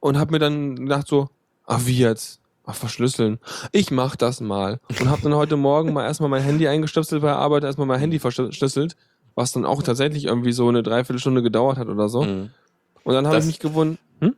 [0.00, 1.28] Und habe mir dann gedacht so,
[1.66, 2.40] ach wie jetzt?
[2.64, 3.38] Ach, verschlüsseln.
[3.72, 4.80] Ich mach das mal.
[5.00, 8.00] Und habe dann heute Morgen mal erstmal mein Handy eingestöpselt bei der Arbeit, erstmal mein
[8.00, 8.96] Handy verschlüsselt,
[9.34, 12.22] was dann auch tatsächlich irgendwie so eine Dreiviertelstunde gedauert hat oder so.
[12.22, 12.50] Mhm.
[13.02, 14.34] Und dann habe ich mich gewundert, hm?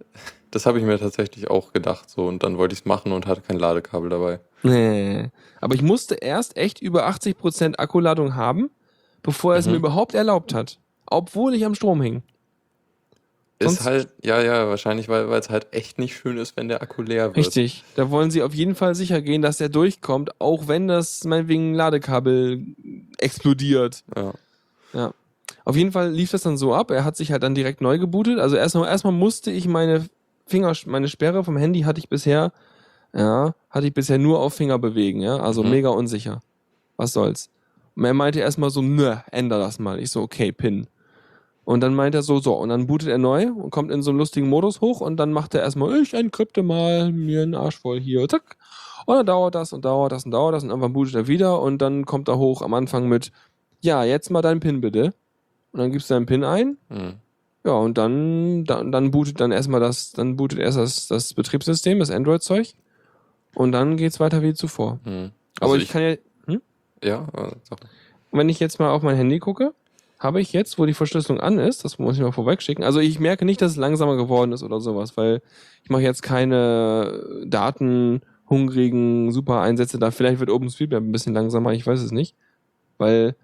[0.50, 2.10] Das habe ich mir tatsächlich auch gedacht.
[2.10, 4.40] So, und dann wollte ich es machen und hatte kein Ladekabel dabei.
[4.62, 5.30] Nee.
[5.60, 8.70] Aber ich musste erst echt über 80% Akkuladung haben,
[9.22, 9.72] bevor er es Mhm.
[9.72, 10.78] mir überhaupt erlaubt hat.
[11.06, 12.22] Obwohl ich am Strom hing.
[13.62, 16.82] Sonst- Ist halt, ja, ja, wahrscheinlich, weil es halt echt nicht schön ist, wenn der
[16.82, 17.36] Akku leer wird.
[17.36, 17.84] Richtig.
[17.94, 21.72] Da wollen sie auf jeden Fall sicher gehen, dass der durchkommt, auch wenn das meinetwegen
[21.72, 22.66] Ladekabel
[23.18, 24.02] explodiert.
[24.16, 24.32] Ja.
[24.92, 25.14] Ja.
[25.64, 26.90] Auf jeden Fall lief das dann so ab.
[26.90, 28.38] Er hat sich halt dann direkt neu gebootet.
[28.38, 30.06] Also erstmal, erstmal musste ich meine
[30.46, 32.52] Finger, meine Sperre vom Handy hatte ich bisher,
[33.14, 35.36] ja, hatte ich bisher nur auf Finger bewegen, ja.
[35.36, 35.70] Also Mhm.
[35.70, 36.40] mega unsicher.
[36.96, 37.48] Was soll's.
[37.94, 39.98] Und er meinte erstmal so, nö, änder das mal.
[40.00, 40.86] Ich so, okay, Pin.
[41.64, 44.10] Und dann meint er so, so, und dann bootet er neu und kommt in so
[44.10, 47.78] einen lustigen Modus hoch und dann macht er erstmal, ich encrypte mal mir einen Arsch
[47.78, 48.56] voll hier, zack.
[49.06, 51.60] Und dann dauert das und dauert das und dauert das und irgendwann bootet er wieder
[51.60, 53.30] und dann kommt er hoch am Anfang mit,
[53.80, 55.12] ja, jetzt mal deinen Pin bitte.
[55.72, 56.76] Und dann gibst du deinen Pin ein.
[56.88, 57.14] Mhm.
[57.64, 61.98] Ja, und dann, dann, dann bootet dann erstmal das, dann bootet erst das, das Betriebssystem,
[61.98, 62.74] das Android-Zeug.
[63.54, 64.98] Und dann geht's weiter wie zuvor.
[65.04, 65.30] Mhm.
[65.60, 66.60] Aber Also ich, kann ja, hm?
[67.02, 67.78] Ja, äh, sag.
[68.32, 69.74] wenn ich jetzt mal auf mein Handy gucke,
[70.18, 72.84] habe ich jetzt, wo die Verschlüsselung an ist, das muss ich mal vorwegschicken.
[72.84, 75.42] Also ich merke nicht, dass es langsamer geworden ist oder sowas, weil
[75.82, 80.10] ich mache jetzt keine datenhungrigen Super-Einsätze da.
[80.10, 82.36] Vielleicht wird OpenStreetMap ein bisschen langsamer, ich weiß es nicht.
[82.98, 83.34] Weil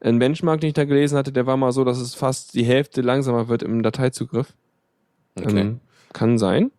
[0.00, 2.64] ein Benchmark, den ich da gelesen hatte, der war mal so, dass es fast die
[2.64, 4.54] Hälfte langsamer wird im Dateizugriff.
[5.36, 5.60] Okay.
[5.60, 5.80] Ähm,
[6.12, 6.70] kann sein.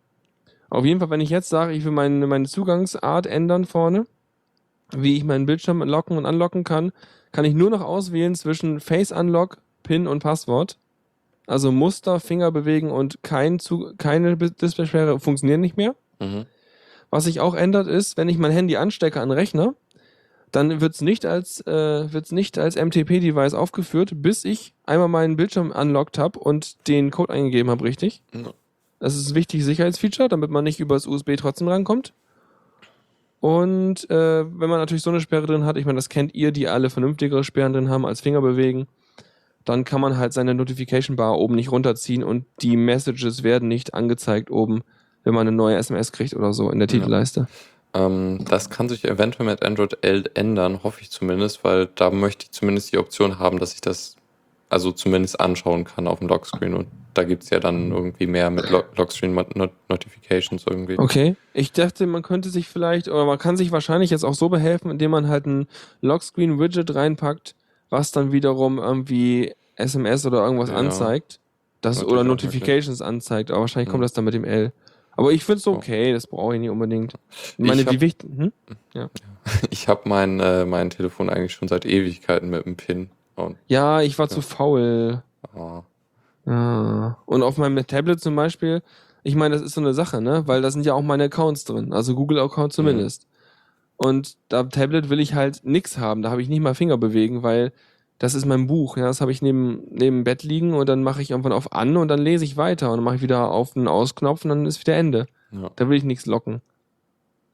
[0.70, 4.06] Auf jeden Fall, wenn ich jetzt sage, ich will meine, meine Zugangsart ändern vorne,
[4.96, 6.92] wie ich meinen Bildschirm locken und unlocken kann,
[7.32, 10.78] kann ich nur noch auswählen zwischen Face Unlock, PIN und Passwort.
[11.46, 15.96] Also Muster, Finger bewegen und kein Zu keine Displaysperre funktionieren nicht mehr.
[16.20, 16.46] Mhm.
[17.10, 19.74] Was sich auch ändert ist, wenn ich mein Handy anstecke an Rechner,
[20.52, 25.70] dann wird's nicht als äh, wird's nicht als MTP-Device aufgeführt, bis ich einmal meinen Bildschirm
[25.70, 28.22] unlocked habe und den Code eingegeben habe, richtig?
[28.34, 28.52] Ja.
[28.98, 32.12] Das ist ein wichtiges Sicherheitsfeature, damit man nicht über das USB trotzdem rankommt.
[33.40, 36.52] Und äh, wenn man natürlich so eine Sperre drin hat, ich meine, das kennt ihr,
[36.52, 38.86] die alle vernünftigere Sperren drin haben als Finger bewegen,
[39.64, 43.94] dann kann man halt seine Notification Bar oben nicht runterziehen und die Messages werden nicht
[43.94, 44.82] angezeigt oben,
[45.24, 46.88] wenn man eine neue SMS kriegt oder so in der
[47.40, 47.46] Ja.
[47.94, 52.44] Ähm, das kann sich eventuell mit Android 11 ändern, hoffe ich zumindest, weil da möchte
[52.44, 54.16] ich zumindest die Option haben, dass ich das
[54.68, 56.74] also zumindest anschauen kann auf dem Lockscreen.
[56.74, 60.96] Und da gibt es ja dann irgendwie mehr mit Lo Lockscreen Not Notifications irgendwie.
[60.96, 61.34] Okay.
[61.52, 64.92] Ich dachte, man könnte sich vielleicht, oder man kann sich wahrscheinlich jetzt auch so behelfen,
[64.92, 65.66] indem man halt ein
[66.02, 67.56] Lockscreen-Widget reinpackt,
[67.88, 70.76] was dann wiederum irgendwie SMS oder irgendwas Ja.
[70.76, 71.40] anzeigt.
[71.80, 73.92] Das, oder Notifications anzeigt, aber wahrscheinlich Hm.
[73.92, 74.72] kommt das dann mit dem L.
[75.20, 75.72] Aber ich finde es Ja.
[75.72, 77.12] okay, das brauche ich nicht unbedingt.
[77.52, 78.52] Ich meine, Ich hab- die wichtigen.
[78.94, 79.08] Hm?
[79.68, 83.10] Ich habe mein, äh, mein Telefon eigentlich schon seit Ewigkeiten mit einem Pin.
[83.36, 84.34] Und, Ja, ich war Ja.
[84.34, 85.22] zu faul.
[85.54, 85.82] ah,
[86.46, 87.18] Ja.
[87.26, 88.82] Und auf meinem Tablet zum Beispiel,
[89.22, 90.44] ich meine, das ist so eine Sache, ne?
[90.46, 93.26] Weil da sind ja auch meine Accounts drin, also Google-Account zumindest.
[93.98, 97.42] Und da Tablet will ich halt nix haben, da habe ich nicht mal Finger bewegen,
[97.42, 97.72] weil
[98.20, 101.02] das ist mein Buch, ja, das habe ich neben, neben dem Bett liegen und dann
[101.02, 103.50] mache ich irgendwann auf an und dann lese ich weiter und dann mache ich wieder
[103.50, 105.26] auf den Ausknopf und dann ist wieder Ende.
[105.50, 105.70] ja.
[105.74, 106.60] Da will ich nichts locken.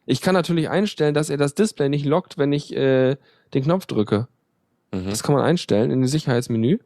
[0.07, 3.17] Ich kann natürlich einstellen, dass er das Display nicht lockt, wenn ich äh,
[3.55, 4.27] den Knopf drücke.
[4.93, 5.07] Mhm.
[5.07, 6.79] Das kann man einstellen in dem Sicherheitsmenü.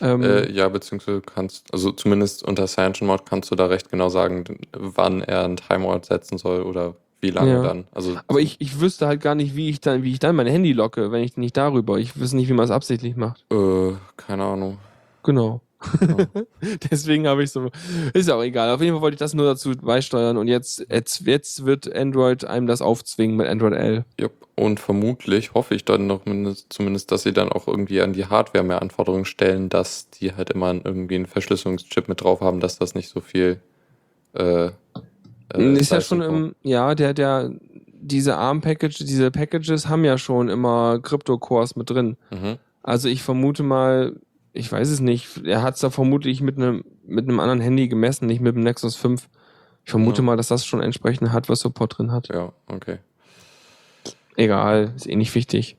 [0.00, 4.08] Ähm, Äh, ja, beziehungsweise kannst, also zumindest unter Cyanogen Mod kannst du da recht genau
[4.08, 6.96] sagen, wann er einen Timeout setzen soll oder
[7.26, 7.62] wie lange Ja.
[7.62, 7.86] dann.
[7.92, 10.46] Also Aber ich, ich wüsste halt gar nicht, wie ich dann, wie ich dann mein
[10.46, 11.98] Handy locke, wenn ich nicht darüber.
[11.98, 13.44] Ich wüsste nicht, wie man es absichtlich macht.
[13.52, 14.78] äh, keine Ahnung.
[15.22, 15.60] Genau.
[16.00, 16.16] Ja.
[16.90, 17.68] Deswegen habe ich so.
[18.14, 18.70] Ist ja auch egal.
[18.70, 22.44] Auf jeden Fall wollte ich das nur dazu beisteuern und jetzt, jetzt, jetzt wird Android
[22.44, 24.04] einem das aufzwingen mit Android L.
[24.18, 24.32] Jupp.
[24.54, 28.24] Und vermutlich hoffe ich dann noch mindest, zumindest, dass sie dann auch irgendwie an die
[28.24, 32.78] Hardware mehr Anforderungen stellen, dass die halt immer irgendwie einen Verschlüsselungschip mit drauf haben, dass
[32.78, 33.60] das nicht so viel
[34.32, 34.70] äh,
[35.54, 37.50] äh, ist ja schon im, ja, der, der,
[37.92, 42.16] diese ARM-Package, diese Packages haben ja schon immer Crypto-Cores mit drin.
[42.30, 42.58] Mhm.
[42.82, 44.20] Also ich vermute mal,
[44.52, 47.86] ich weiß es nicht, er hat es da vermutlich mit einem mit einem anderen Handy
[47.88, 49.28] gemessen, nicht mit dem Nexus 5.
[49.84, 50.24] Ich vermute Ja.
[50.26, 52.28] mal, dass das schon entsprechend Hardware-Support drin hat.
[52.28, 52.98] Ja, okay.
[54.36, 55.76] Egal, ist eh nicht wichtig.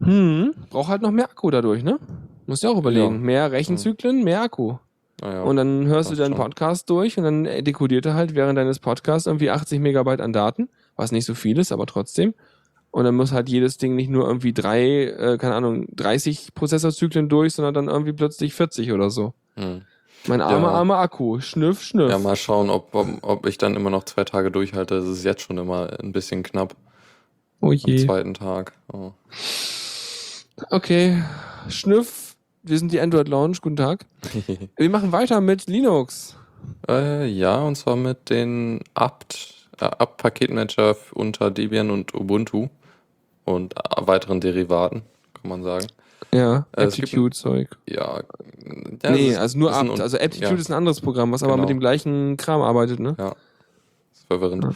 [0.00, 1.98] Hm, braucht halt noch mehr Akku dadurch, ne?
[2.46, 3.14] Musst du auch überlegen.
[3.14, 3.20] Ja.
[3.20, 4.76] Mehr Rechenzyklen, mehr Akku.
[5.22, 5.42] Naja.
[5.42, 6.42] Und dann hörst du deinen schon.
[6.42, 10.68] Podcast durch und dann dekodiert er halt während deines Podcasts irgendwie 80 Megabyte an Daten,
[10.96, 12.34] was nicht so viel ist, aber trotzdem.
[12.90, 17.28] Und dann muss halt jedes Ding nicht nur irgendwie drei, äh, keine Ahnung, 30 Prozessorzyklen
[17.28, 19.32] durch, sondern dann irgendwie plötzlich 40 oder so.
[19.54, 19.82] Hm.
[20.26, 20.74] Mein armer, Ja.
[20.74, 21.40] armer Akku.
[21.40, 22.10] Schnüff, schnüff.
[22.10, 24.96] Ja, mal schauen, ob, ob, ob ich dann immer noch zwei Tage durchhalte.
[24.96, 26.74] Das ist jetzt schon immer ein bisschen knapp
[27.60, 28.04] oh am je.
[28.04, 28.72] zweiten Tag.
[28.92, 29.12] Oh.
[30.70, 31.22] Okay.
[31.68, 32.31] Schnüff.
[32.62, 33.56] Wir sind die Android Lounge.
[33.60, 34.04] Guten Tag.
[34.76, 36.36] Wir machen weiter mit Linux.
[36.88, 42.68] äh, ja, und zwar mit den apt, äh, apt-Paketmanager unter Debian und Ubuntu
[43.44, 45.02] und weiteren Derivaten,
[45.34, 45.86] kann man sagen.
[46.32, 47.76] Ja, Äh, Aptitude-Zeug.
[47.88, 48.20] Ja,
[49.02, 50.00] ja nee, das ist- also nur Apt.
[50.00, 50.60] Also Aptitude ja.
[50.60, 51.62] ist ein anderes Programm, was aber Genau.
[51.62, 53.16] mit dem gleichen Kram arbeitet, ne?
[53.18, 53.34] Ja,
[54.14, 54.64] ist verwirrend.
[54.64, 54.70] Ja.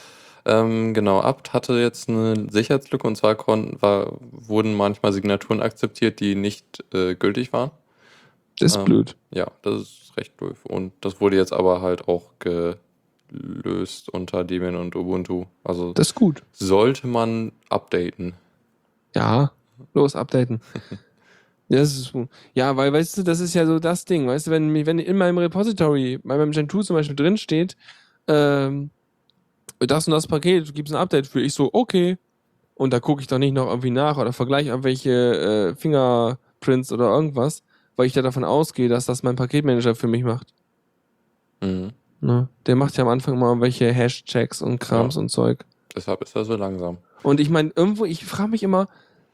[0.46, 6.20] Ähm, genau, Apt hatte jetzt eine Sicherheitslücke und zwar kon war, wurden manchmal Signaturen akzeptiert,
[6.20, 7.72] die nicht äh, gültig waren.
[8.58, 9.16] Das ist Ähm, blöd.
[9.30, 10.64] Ja, das ist recht doof.
[10.64, 15.46] Und das wurde jetzt aber halt auch gelöst unter Debian und Ubuntu.
[15.64, 16.44] Also Das ist gut.
[16.52, 18.34] sollte man updaten.
[19.14, 19.52] Ja,
[19.94, 20.60] los, updaten.
[21.68, 22.12] Ja, ist,
[22.54, 25.16] ja, weil, weißt du, das ist ja so das Ding, weißt du, wenn, wenn in
[25.16, 27.76] meinem Repository, bei meinem Gentoo zum Beispiel drin steht,
[28.28, 28.90] ähm,
[29.80, 32.18] das und das Paket, gibt es ein Update für, ich so, okay.
[32.74, 37.08] Und da gucke ich doch nicht noch irgendwie nach oder vergleiche irgendwelche äh, Fingerprints oder
[37.10, 37.62] irgendwas,
[37.96, 40.52] weil ich da davon ausgehe, dass das mein Paketmanager für mich macht.
[41.62, 41.92] Mhm.
[42.20, 42.48] Ne?
[42.66, 45.20] Der macht ja am Anfang mal irgendwelche Hash-Checks und Krams Ja.
[45.22, 45.64] und Zeug.
[45.94, 46.98] Deshalb ist er so langsam.
[47.22, 48.88] Und ich meine, irgendwo, ich frage mich immer,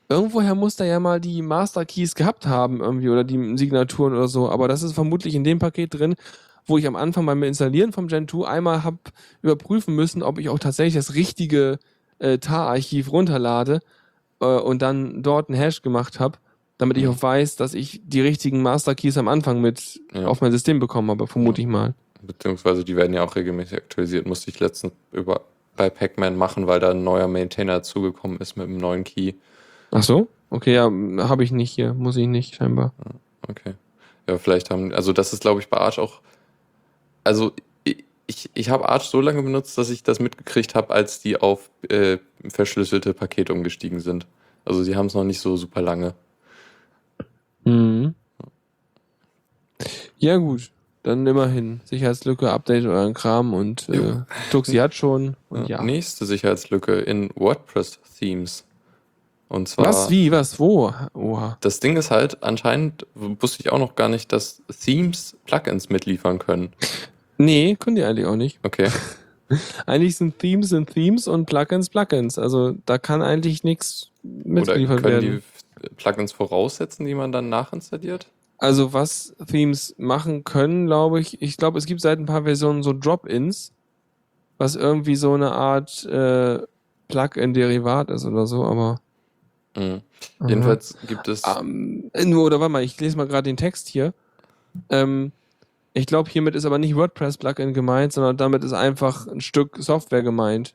[0.08, 4.28] irgendwoher muss der ja mal die Master Keys gehabt haben, irgendwie, oder die Signaturen oder
[4.28, 4.48] so.
[4.50, 6.14] Aber das ist vermutlich in dem Paket drin,
[6.66, 8.98] wo ich am Anfang beim Installieren vom Gen 2 einmal habe
[9.42, 11.78] überprüfen müssen, ob ich auch tatsächlich das richtige
[12.18, 13.80] äh, TAR-Archiv runterlade
[14.40, 16.38] äh, und dann dort einen Hash gemacht habe,
[16.78, 17.10] damit ich Mhm.
[17.10, 20.26] auch weiß, dass ich die richtigen Master Keys am Anfang mit Ja.
[20.26, 21.94] auf mein System bekommen habe, vermute ich mal.
[22.22, 24.26] Beziehungsweise die werden ja auch regelmäßig aktualisiert.
[24.26, 25.40] Musste ich letztens über,
[25.76, 29.32] bei Pac-Man machen, weil da ein neuer Maintainer dazugekommen ist mit einem neuen Key.
[29.90, 30.28] Ach so?
[30.50, 30.84] Okay, ja,
[31.28, 32.92] habe ich nicht hier, muss ich nicht, scheinbar.
[33.48, 33.74] Okay.
[34.28, 36.20] Ja, vielleicht haben, also das ist, glaube ich, bei Arch auch,
[37.24, 37.52] also
[38.26, 41.70] ich, ich, habe Arch so lange benutzt, dass ich das mitgekriegt habe, als die auf
[41.88, 44.26] äh, verschlüsselte Pakete umgestiegen sind.
[44.64, 46.14] Also sie haben es noch nicht so super lange.
[47.64, 48.14] Mhm.
[50.18, 50.70] Ja, gut.
[51.02, 51.80] Dann immerhin.
[51.84, 54.20] Sicherheitslücke, update euren Kram und äh.
[54.52, 55.36] Tuxi hat schon.
[55.48, 55.82] Und ja.
[55.82, 58.64] Nächste Sicherheitslücke in WordPress-Themes.
[59.48, 59.86] Und zwar.
[59.86, 60.94] Was, wie, was, wo?
[61.12, 61.58] Oha.
[61.60, 66.38] Das Ding ist halt, anscheinend wusste ich auch noch gar nicht, dass Themes Plugins mitliefern
[66.38, 66.72] können.
[67.44, 68.58] Nee, können die eigentlich auch nicht.
[68.62, 68.88] Okay.
[69.86, 72.38] Eigentlich sind Themes sind Themes und Plugins Plugins.
[72.38, 75.42] Also da kann eigentlich nichts Oder mitgeliefert können werden.
[75.82, 78.28] die Plugins voraussetzen, die man dann nachinstalliert?
[78.58, 82.82] Also was Themes machen können, glaube ich, ich glaube, es gibt seit ein paar Versionen
[82.82, 83.72] so Drop-ins,
[84.56, 86.60] was irgendwie so eine Art äh,
[87.08, 89.00] Plugin-Derivat ist oder so, aber
[89.76, 90.02] Mhm.
[90.38, 90.48] Aha.
[90.48, 91.42] Jedenfalls gibt es.
[91.46, 94.14] Ähm, oder warte mal, ich lese mal gerade den Text hier.
[94.88, 95.32] Ähm,
[95.94, 100.22] ich glaube, hiermit ist aber nicht WordPress-Plugin gemeint, sondern damit ist einfach ein Stück Software
[100.22, 100.74] gemeint.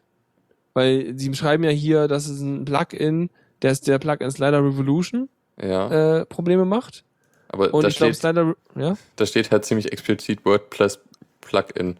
[0.73, 3.29] Weil sie schreiben ja hier, dass es ein Plugin,
[3.61, 5.27] der ist der Plugin Slider Revolution
[5.59, 7.03] ja, äh, Probleme macht.
[7.49, 10.99] aber Und da ich glaube, steht, Slider, ja, da steht halt ziemlich explizit WordPress
[11.41, 11.97] Plugin.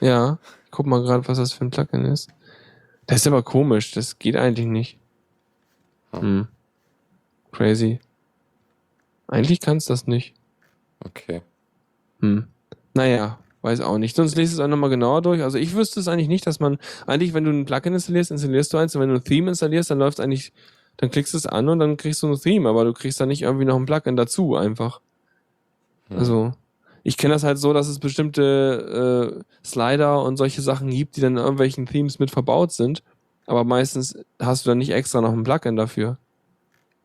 [0.00, 2.30] ja, ich guck mal gerade, was das für ein Plugin ist.
[3.06, 4.98] Das ist aber komisch, das geht eigentlich nicht.
[6.12, 6.20] Hm.
[6.22, 6.48] Hm.
[7.52, 8.00] Crazy.
[9.28, 10.34] Eigentlich kann es das nicht.
[11.04, 11.42] Okay.
[12.20, 12.46] Hm.
[12.94, 14.16] Naja, weiß auch nicht.
[14.16, 15.42] Sonst lese es auch nochmal genauer durch.
[15.42, 18.72] Also ich wüsste es eigentlich nicht, dass man, eigentlich, wenn du ein Plugin installierst, installierst
[18.72, 20.52] du eins und wenn du ein Theme installierst, dann läuft eigentlich,
[20.96, 23.28] dann klickst du es an und dann kriegst du ein Theme, aber du kriegst dann
[23.28, 25.00] nicht irgendwie noch ein Plugin dazu einfach.
[26.08, 26.18] Hm.
[26.18, 26.52] Also,
[27.02, 31.20] ich kenne das halt so, dass es bestimmte äh, Slider und solche Sachen gibt, die
[31.20, 33.02] dann in irgendwelchen Themes mit verbaut sind.
[33.46, 36.18] Aber meistens hast du dann nicht extra noch ein Plugin dafür,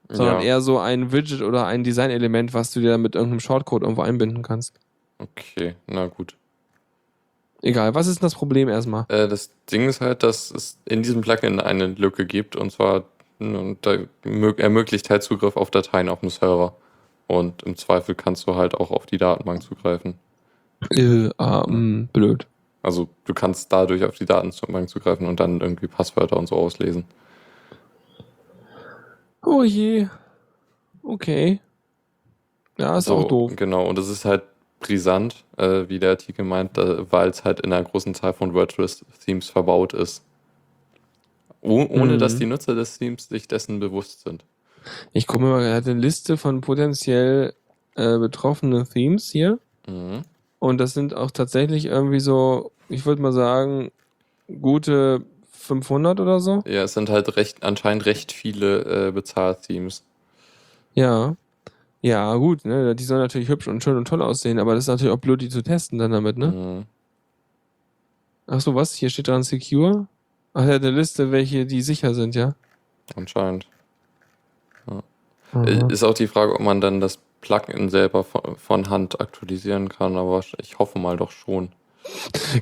[0.10, 3.40] sondern ja, eher so ein Widget oder ein Designelement, was du dir dann mit irgendeinem
[3.40, 4.80] Shortcode irgendwo einbinden kannst.
[5.20, 6.36] Okay, na gut.
[7.62, 9.06] Egal, was ist denn das Problem erstmal?
[9.10, 13.06] Äh, das Ding ist halt, dass es in diesem Plugin eine Lücke gibt und zwar
[13.40, 16.76] und da mö- ermöglicht halt Zugriff auf Dateien auf dem Server.
[17.28, 20.20] Und im Zweifel kannst du halt auch auf die Datenbank zugreifen.
[20.92, 22.48] Äh, mh, blöd.
[22.84, 27.06] Also du kannst dadurch auf die Datenbank zugreifen und dann irgendwie Passwörter und so auslesen.
[29.44, 30.08] Oh je.
[31.04, 31.60] Okay.
[32.78, 33.54] Ja, ist so, auch doof.
[33.56, 34.44] Genau, und es ist halt
[34.86, 38.54] brisant, äh, wie der Artikel meint, da, weil es halt in einer großen Zahl von
[38.54, 40.24] WordPress-Themes verbaut ist.
[41.62, 42.20] Oh, ohne Mhm.
[42.20, 44.44] dass die Nutzer des Themes sich dessen bewusst sind.
[45.14, 47.54] Ich gucke mir mal, er hat eine Liste von potenziell
[47.96, 49.58] äh, betroffenen Themes hier.
[49.88, 50.22] Mhm.
[50.60, 53.92] Und das sind auch tatsächlich irgendwie so, ich würde mal sagen,
[54.62, 56.62] gute 500 oder so.
[56.68, 60.04] Ja, es sind halt recht, anscheinend recht viele äh, Bezahl-Themes.
[60.94, 61.36] Ja.
[62.06, 62.96] Ja, gut, ne?
[62.96, 65.42] Die sollen natürlich hübsch und schön und toll aussehen, aber das ist natürlich auch blöd,
[65.42, 66.48] die zu testen dann damit, ne?
[66.52, 66.86] Mhm.
[68.46, 68.94] Ach so, was?
[68.94, 70.06] Hier steht dran Secure.
[70.54, 72.54] Ach, hat eine Liste, welche die sicher sind, ja?
[73.16, 73.66] Anscheinend.
[74.86, 75.64] Aha.
[75.64, 79.90] Äh, Ist auch die Frage, ob man dann das Plugin selber von, von Hand aktualisieren
[79.90, 81.70] kann, aber ich hoffe mal doch schon.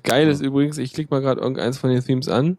[0.03, 2.57] Geil ist übrigens, ich klicke mal gerade irgendeins von den Themes an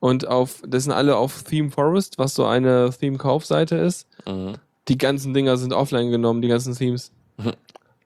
[0.00, 4.06] und auf, das sind alle auf Theme Forest, was so eine Theme-Kaufseite ist.
[4.26, 4.56] Mhm.
[4.88, 7.10] Die ganzen Dinger sind offline genommen, die ganzen Themes.
[7.38, 7.52] Mhm.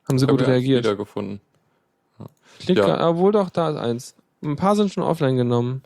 [0.09, 0.85] Haben sie Hab gut ich eigentlich reagiert.
[0.85, 1.41] Wiedergefunden.
[2.67, 2.75] Ja.
[2.75, 4.15] grad- obwohl doch, da ist eins.
[4.43, 5.83] Ein paar sind schon offline genommen.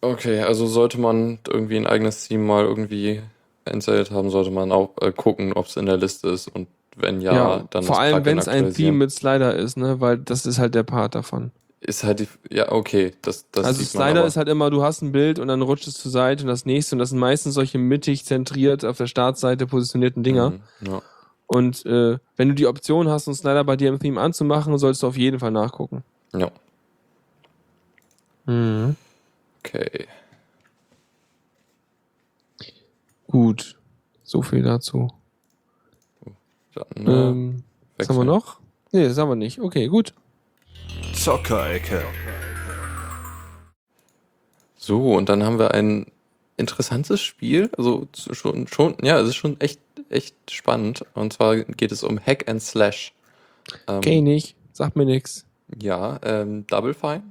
[0.00, 3.20] Okay, also sollte man irgendwie ein eigenes Theme mal irgendwie
[3.64, 6.66] installiert haben, sollte man auch äh, gucken, ob es in der Liste ist und
[6.96, 8.74] wenn ja, dann vor allem, wenn es ein.
[8.74, 11.52] Theme mit Slider ist, ne, weil das ist halt der Part davon.
[11.84, 14.28] Ist halt die, ja, okay, das, das also Slider aber.
[14.28, 16.64] ist halt immer, du hast ein Bild und dann rutscht es zur Seite und das
[16.64, 20.50] nächste und das sind meistens solche mittig zentriert auf der Startseite positionierten Dinger.
[20.50, 21.02] Mhm, ja.
[21.48, 25.02] Und äh, wenn du die Option hast, einen Slider bei dir im Theme anzumachen, solltest
[25.02, 26.04] du auf jeden Fall nachgucken.
[26.34, 26.50] ja,
[28.46, 28.96] Mhm.
[29.58, 30.06] okay.
[33.26, 33.78] Gut.
[34.24, 35.08] So viel dazu.
[36.74, 37.64] Dann, äh, ähm,
[37.98, 38.58] was haben wir noch?
[38.92, 39.60] Nee, das haben wir nicht.
[39.60, 40.14] Okay, gut.
[41.22, 42.02] Zockerecke.
[44.76, 46.06] So, und dann haben wir ein
[46.56, 47.70] interessantes Spiel.
[47.78, 49.78] Also schon, schon, ja, es ist schon echt,
[50.10, 51.04] echt spannend.
[51.14, 53.12] Und zwar geht es um Hack and Slash.
[53.86, 54.56] Ähm, Okay, nicht.
[54.72, 55.46] Sagt mir nix.
[55.80, 57.22] Ja, ähm, Double Fine.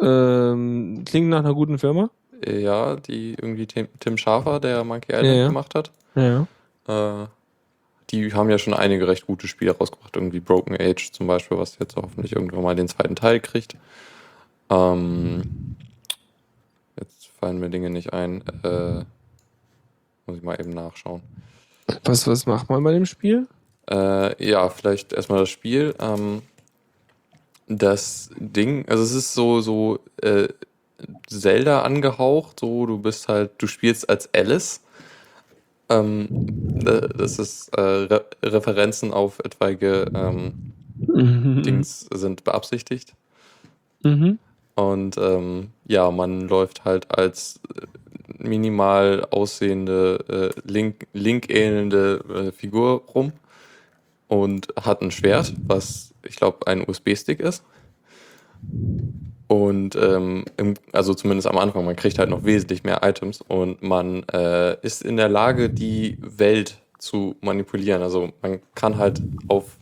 [0.00, 2.10] Ähm, klingt nach einer guten Firma.
[2.44, 5.46] Äh, Ja, die irgendwie Tim, Tim Schafer, der Monkey Island Ja, ja.
[5.46, 5.92] gemacht hat.
[6.16, 6.46] Ja.
[6.88, 7.26] Äh,
[8.10, 11.78] die haben ja schon einige recht gute Spiele rausgebracht, irgendwie Broken Age zum Beispiel, was
[11.78, 13.76] jetzt hoffentlich irgendwann mal den zweiten Teil kriegt.
[14.70, 15.76] Ähm,
[16.98, 18.42] jetzt fallen mir Dinge nicht ein.
[18.64, 19.04] Äh,
[20.26, 21.22] muss ich mal eben nachschauen.
[22.04, 23.46] Was, was macht man bei dem Spiel?
[23.90, 25.94] Äh, ja, vielleicht erstmal das Spiel.
[25.98, 26.42] Ähm,
[27.70, 30.48] Das Ding, also es ist so, so äh,
[31.26, 34.80] Zelda angehaucht, so du bist halt, du spielst als Alice.
[35.88, 36.28] Ähm,
[36.84, 40.54] da- das ist äh, Re Referenzen auf etwaige ähm,
[41.00, 41.62] Mhm.
[41.62, 43.14] Dings sind beabsichtigt.
[44.02, 44.38] Mhm.
[44.74, 47.86] Und ähm, ja, man läuft halt als äh,
[48.38, 53.32] minimal aussehende, äh, Link, Link ähnelnde äh, Figur rum
[54.28, 57.64] und hat ein Schwert, was ich glaube ein USB-Stick ist.
[59.48, 63.82] Und ähm, im, also zumindest am Anfang, man kriegt halt noch wesentlich mehr Items und
[63.82, 68.02] man äh, ist in der Lage, die Welt zu manipulieren.
[68.02, 69.78] Also man kann halt auf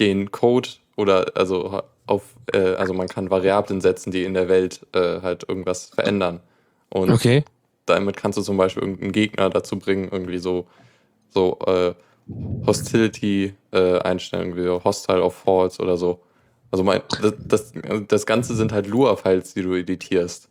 [0.00, 4.86] den Code oder also auf, äh, also man kann Variablen setzen, die in der Welt
[4.92, 6.40] äh, halt irgendwas verändern.
[6.88, 7.44] Und Okay.
[7.86, 10.66] damit kannst du zum Beispiel irgendeinen Gegner dazu bringen, irgendwie so,
[11.28, 11.94] so äh,
[12.66, 16.20] Hostility äh, einstellen, wie Hostile of False oder so.
[16.70, 17.72] Also mein, das, das,
[18.08, 20.48] das Ganze sind halt Lua-Files, die du editierst.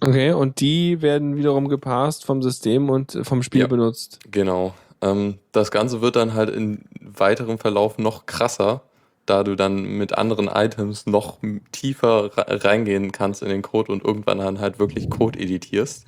[0.00, 3.66] Okay, und die werden wiederum gepasst vom System und vom Spiel Ja.
[3.66, 4.18] benutzt.
[4.30, 4.74] Genau.
[5.00, 8.82] Ähm, das Ganze wird dann halt in weiterem Verlauf noch krasser,
[9.24, 11.38] da du dann mit anderen Items noch
[11.72, 16.04] tiefer re- reingehen kannst in den Code und irgendwann dann halt wirklich Code editierst.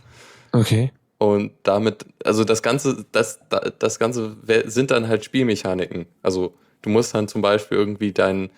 [0.53, 0.93] Okay.
[1.19, 4.37] Und damit, also das Ganze, das, da- das Ganze
[4.67, 6.05] sind dann halt Spielmechaniken.
[6.23, 6.53] Also
[6.83, 8.51] du musst dann zum Beispiel irgendwie deinen,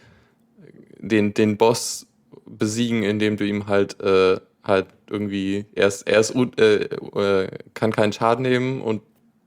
[0.98, 2.06] den, den Boss
[2.46, 7.92] besiegen, indem du ihm halt, äh, halt irgendwie, er ist, er ist, äh, äh, kann
[7.92, 9.02] keinen Schaden nehmen und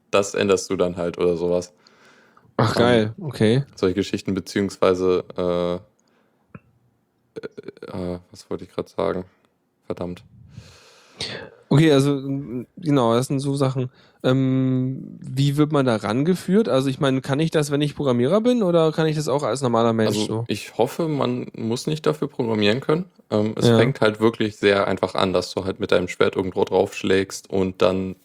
[0.09, 1.73] das änderst du dann halt oder sowas.
[2.57, 3.15] Ach, geil.
[3.19, 3.63] Okay.
[3.75, 5.75] Solche Geschichten, beziehungsweise, äh,
[7.39, 9.25] äh, äh, was wollte ich gerade sagen?
[9.85, 10.23] Verdammt.
[11.71, 12.21] Okay, also
[12.75, 13.89] genau, das sind so Sachen.
[14.23, 16.67] Ähm, wie wird man da rangeführt?
[16.67, 19.43] Also ich meine, kann ich das, wenn ich Programmierer bin, oder kann ich das auch
[19.43, 20.45] als normaler Mensch Also so?
[20.49, 23.05] ich hoffe, man muss nicht dafür programmieren können.
[23.29, 23.77] Ähm, es Ja.
[23.77, 27.81] fängt halt wirklich sehr einfach an, dass du halt mit deinem Schwert irgendwo draufschlägst und
[27.81, 28.17] dann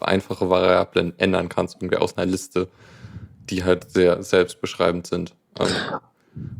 [0.00, 2.68] einfache Variablen ändern kannst, irgendwie aus einer Liste,
[3.50, 5.34] die halt sehr selbstbeschreibend sind.
[5.60, 5.66] Ähm,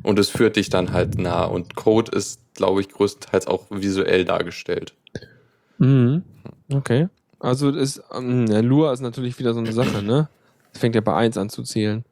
[0.03, 1.45] und es führt dich dann halt nah.
[1.47, 4.93] Und Code ist, glaube ich, größtenteils auch visuell dargestellt.
[5.79, 6.23] Mhm.
[6.73, 7.09] Okay.
[7.41, 10.29] Also ist, ähm, ja, Lua ist natürlich wieder so eine Sache, ne?
[10.73, 12.05] Das fängt ja bei 1 an zu zählen.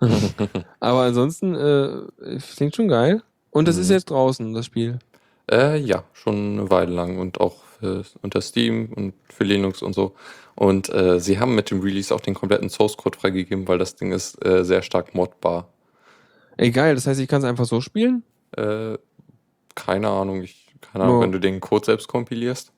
[0.80, 3.22] Aber ansonsten, äh, klingt schon geil.
[3.50, 3.94] Und das ist Mhm.
[3.94, 4.98] jetzt draußen, das Spiel.
[5.50, 9.94] Äh, ja, schon eine Weile lang und auch für, unter Steam und für Linux und
[9.94, 10.14] so.
[10.54, 13.96] Und äh, sie haben mit dem Release auch den kompletten Source Code freigegeben, weil das
[13.96, 15.68] Ding ist äh, sehr stark modbar.
[16.56, 18.22] Ey, geil, das heißt, ich kann es einfach so spielen?
[18.56, 18.96] Äh,
[19.74, 21.20] keine Ahnung, ich, keine Ahnung, Oh.
[21.22, 22.72] wenn du den Code selbst kompilierst.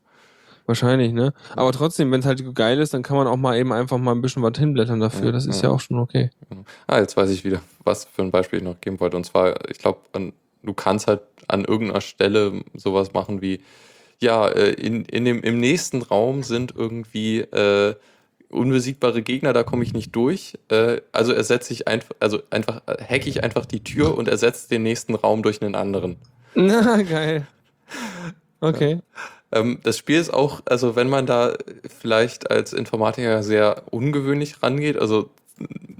[0.66, 1.34] Wahrscheinlich, ne?
[1.56, 4.12] Aber trotzdem, wenn es halt geil ist, dann kann man auch mal eben einfach mal
[4.12, 5.26] ein bisschen was hinblättern dafür.
[5.26, 5.68] Ja, Das ist ja.
[5.68, 6.30] ja auch schon okay.
[6.86, 9.16] Ah, jetzt weiß ich wieder, was für ein Beispiel ich noch geben wollte.
[9.16, 10.00] Und zwar, ich glaube,
[10.62, 13.60] du kannst halt an irgendeiner Stelle sowas machen wie,
[14.20, 17.96] ja, äh, in, in dem, im nächsten Raum sind irgendwie äh,
[18.52, 20.58] unbesiegbare Gegner, da komme ich nicht durch.
[20.68, 24.68] Äh, also ersetze ich einfach, also einfach, äh, hack ich einfach die Tür und ersetze
[24.68, 26.16] den nächsten Raum durch einen anderen.
[26.54, 27.46] Na, geil.
[28.60, 29.00] Okay.
[29.53, 31.55] Ähm, das Spiel ist auch, also wenn man da
[32.00, 35.30] vielleicht als Informatiker sehr ungewöhnlich rangeht, also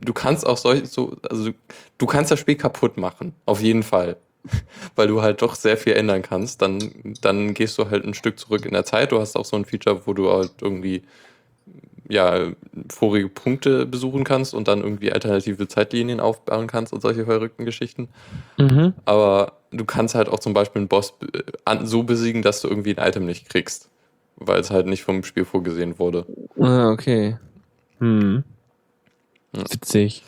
[0.01, 1.51] du kannst auch solch, so, also
[1.99, 4.17] du kannst das Spiel kaputt machen, auf jeden Fall.
[4.97, 6.63] Weil du halt doch sehr viel ändern kannst.
[6.63, 9.13] Dann, dann gehst du halt ein Stück zurück in der Zeit.
[9.13, 11.03] Du hast auch so ein Feature, wo du halt irgendwie
[12.09, 12.51] ja,
[12.91, 18.09] vorige Punkte besuchen kannst und dann irgendwie alternative Zeitlinien aufbauen kannst und solche verrückten Geschichten.
[18.59, 18.95] Mhm.
[19.05, 21.15] Aber du kannst halt auch zum Beispiel einen Boss
[21.85, 23.89] so besiegen, dass du irgendwie ein Item nicht kriegst.
[24.37, 26.27] Weil es halt nicht vom Spiel vorgesehen wurde.
[26.59, 27.37] Ah, okay.
[27.99, 28.45] Hm.
[29.55, 29.63] Ja.
[29.71, 30.25] Witzig.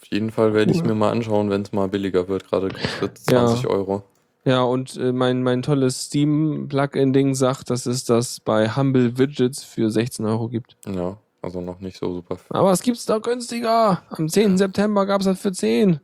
[0.00, 2.48] Auf jeden Fall werde ich es mir mal anschauen, wenn es mal billiger wird.
[2.48, 3.46] Gerade kostet es Ja.
[3.46, 4.04] 20 Euro.
[4.44, 9.90] Ja, und äh, mein, mein tolles Steam-Plugin-Ding sagt, dass es das bei Humble Widgets für
[9.90, 10.76] 16 Euro gibt.
[10.86, 12.36] Ja, also noch nicht so super.
[12.36, 12.56] viel.
[12.56, 14.02] Aber es gibt's doch günstiger.
[14.10, 14.58] Am 10.
[14.58, 15.98] September gab's das für 10.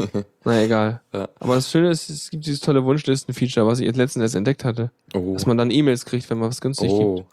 [0.44, 1.00] Na egal.
[1.12, 1.28] Ja.
[1.40, 4.64] Aber das Schöne ist, es gibt dieses tolle Wunschlisten-Feature, was ich jetzt letztens erst entdeckt
[4.64, 4.90] hatte.
[5.14, 5.32] Oh.
[5.32, 7.00] Dass man dann E-Mails kriegt, wenn man was günstig gibt.
[7.02, 7.24] oh.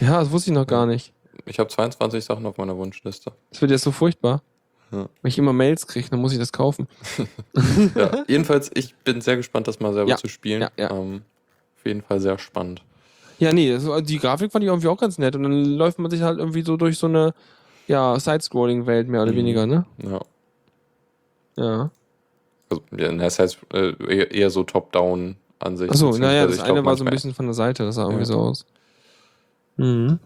[0.00, 1.12] Ja, das wusste ich noch gar nicht.
[1.46, 3.32] Ich habe 22 Sachen auf meiner Wunschliste.
[3.50, 4.42] Das wird jetzt so furchtbar.
[4.90, 5.08] Ja.
[5.22, 6.88] Wenn ich immer Mails kriege, dann muss ich das kaufen.
[7.94, 10.62] Ja, jedenfalls, ich bin sehr gespannt, das mal selber zu spielen.
[10.62, 10.90] ja, ja.
[10.90, 11.22] Ähm,
[11.76, 12.82] auf jeden Fall sehr spannend.
[13.38, 15.34] Ja, nee, das, die Grafik fand ich irgendwie auch ganz nett.
[15.36, 17.34] Und dann läuft man sich halt irgendwie so durch so eine,
[17.86, 19.36] ja, Side-Scrolling-Welt mehr oder Mhm.
[19.36, 19.86] weniger, ne?
[20.02, 20.20] Ja.
[21.56, 21.90] Ja.
[22.70, 25.90] Also, ja, das heißt, äh, eher, so Top-Down-Ansicht.
[25.92, 28.26] Achso, naja, das eine war so ein bisschen von der Seite, das sah irgendwie Ja.
[28.26, 28.64] so aus.
[29.76, 30.18] Mhm.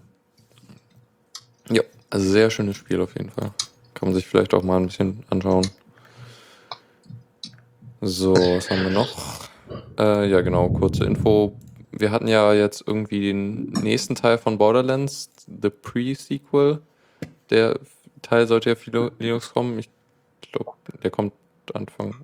[1.70, 3.50] Ja, also sehr schönes Spiel auf jeden Fall.
[3.94, 5.68] Kann man sich vielleicht auch mal ein bisschen anschauen.
[8.00, 9.09] So, was haben wir noch?
[9.98, 11.52] Äh, ja, genau, kurze Info.
[11.91, 16.80] Wir hatten ja jetzt irgendwie den nächsten Teil von Borderlands, The Pre-Sequel.
[17.51, 17.78] Der
[18.22, 19.78] Teil sollte ja für Linux kommen.
[19.78, 19.89] Ich
[20.53, 20.72] glaube,
[21.03, 21.32] der kommt
[21.74, 22.14] Anfang,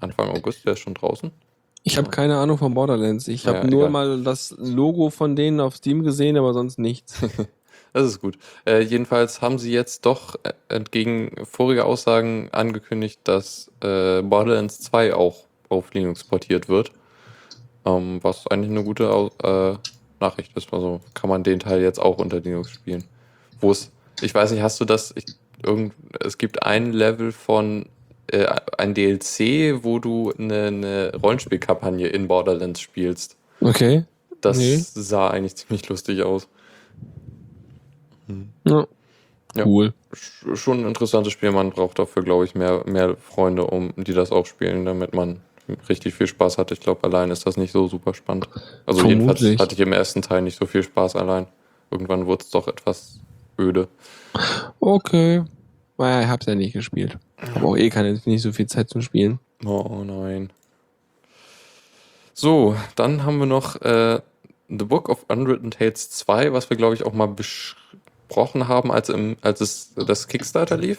[0.00, 1.30] Anfang August, der ist schon draußen.
[1.82, 3.28] Ich habe keine Ahnung von Borderlands.
[3.28, 3.90] Ich habe Ja, nur egal.
[3.90, 7.20] mal das Logo von denen auf Steam gesehen, aber sonst nichts.
[7.92, 8.38] Das ist gut.
[8.66, 15.14] Äh, jedenfalls haben sie jetzt doch äh, entgegen voriger Aussagen angekündigt, dass äh, Borderlands 2
[15.14, 16.90] auch auf Linux portiert wird.
[17.86, 19.04] Ähm, was eigentlich eine gute
[19.42, 19.74] äh,
[20.20, 20.72] Nachricht ist.
[20.72, 23.04] Also kann man den Teil jetzt auch unter Linux spielen.
[23.60, 23.90] Wo es,
[24.22, 25.12] ich weiß nicht, hast du das?
[25.16, 25.24] Ich,
[25.62, 27.86] irgend, es gibt ein Level von
[28.28, 28.46] äh,
[28.78, 33.36] ein DLC, wo du eine, eine Rollenspielkampagne in Borderlands spielst.
[33.60, 34.04] Okay.
[34.40, 34.76] Das Nee.
[34.78, 36.48] sah eigentlich ziemlich lustig aus.
[38.64, 38.86] Ja.
[39.56, 39.66] Ja.
[39.66, 39.92] Cool.
[40.12, 41.52] Sch- schon ein interessantes Spiel.
[41.52, 45.40] Man braucht dafür, glaube ich, mehr, mehr Freunde, um die das auch spielen, damit man
[45.88, 46.70] richtig viel Spaß hat.
[46.70, 48.48] Ich glaube, allein ist das nicht so super spannend.
[48.86, 49.60] Also jedenfalls Vermutlich.
[49.60, 51.46] hatte ich im ersten Teil nicht so viel Spaß allein.
[51.90, 53.20] Irgendwann wurde es doch etwas
[53.58, 53.88] öde.
[54.80, 55.44] Okay.
[55.96, 57.18] Naja, ich hab's ja nicht gespielt.
[57.54, 59.38] Aber auch eh keine, nicht so viel Zeit zum Spielen.
[59.64, 60.50] Oh nein.
[62.32, 64.20] So, dann haben wir noch äh,
[64.68, 69.08] The Book of Unwritten Tales 2, was wir, glaube ich, auch mal besprochen haben, als,
[69.08, 70.98] im, als es das Kickstarter lief.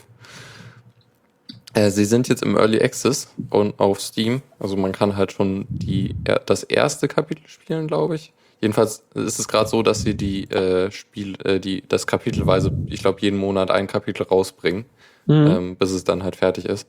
[1.76, 4.41] Äh, sie sind jetzt im Early Access und auf Steam.
[4.59, 6.15] Also man kann halt schon die,
[6.45, 8.34] das erste Kapitel spielen, glaube ich.
[8.61, 13.01] Jedenfalls ist es gerade so, dass sie die äh, Spiel, äh, die, das kapitelweise, ich
[13.01, 14.86] glaube, jeden Monat ein Kapitel rausbringen
[15.28, 15.47] Mhm.
[15.47, 16.88] ähm, bis es dann halt fertig ist.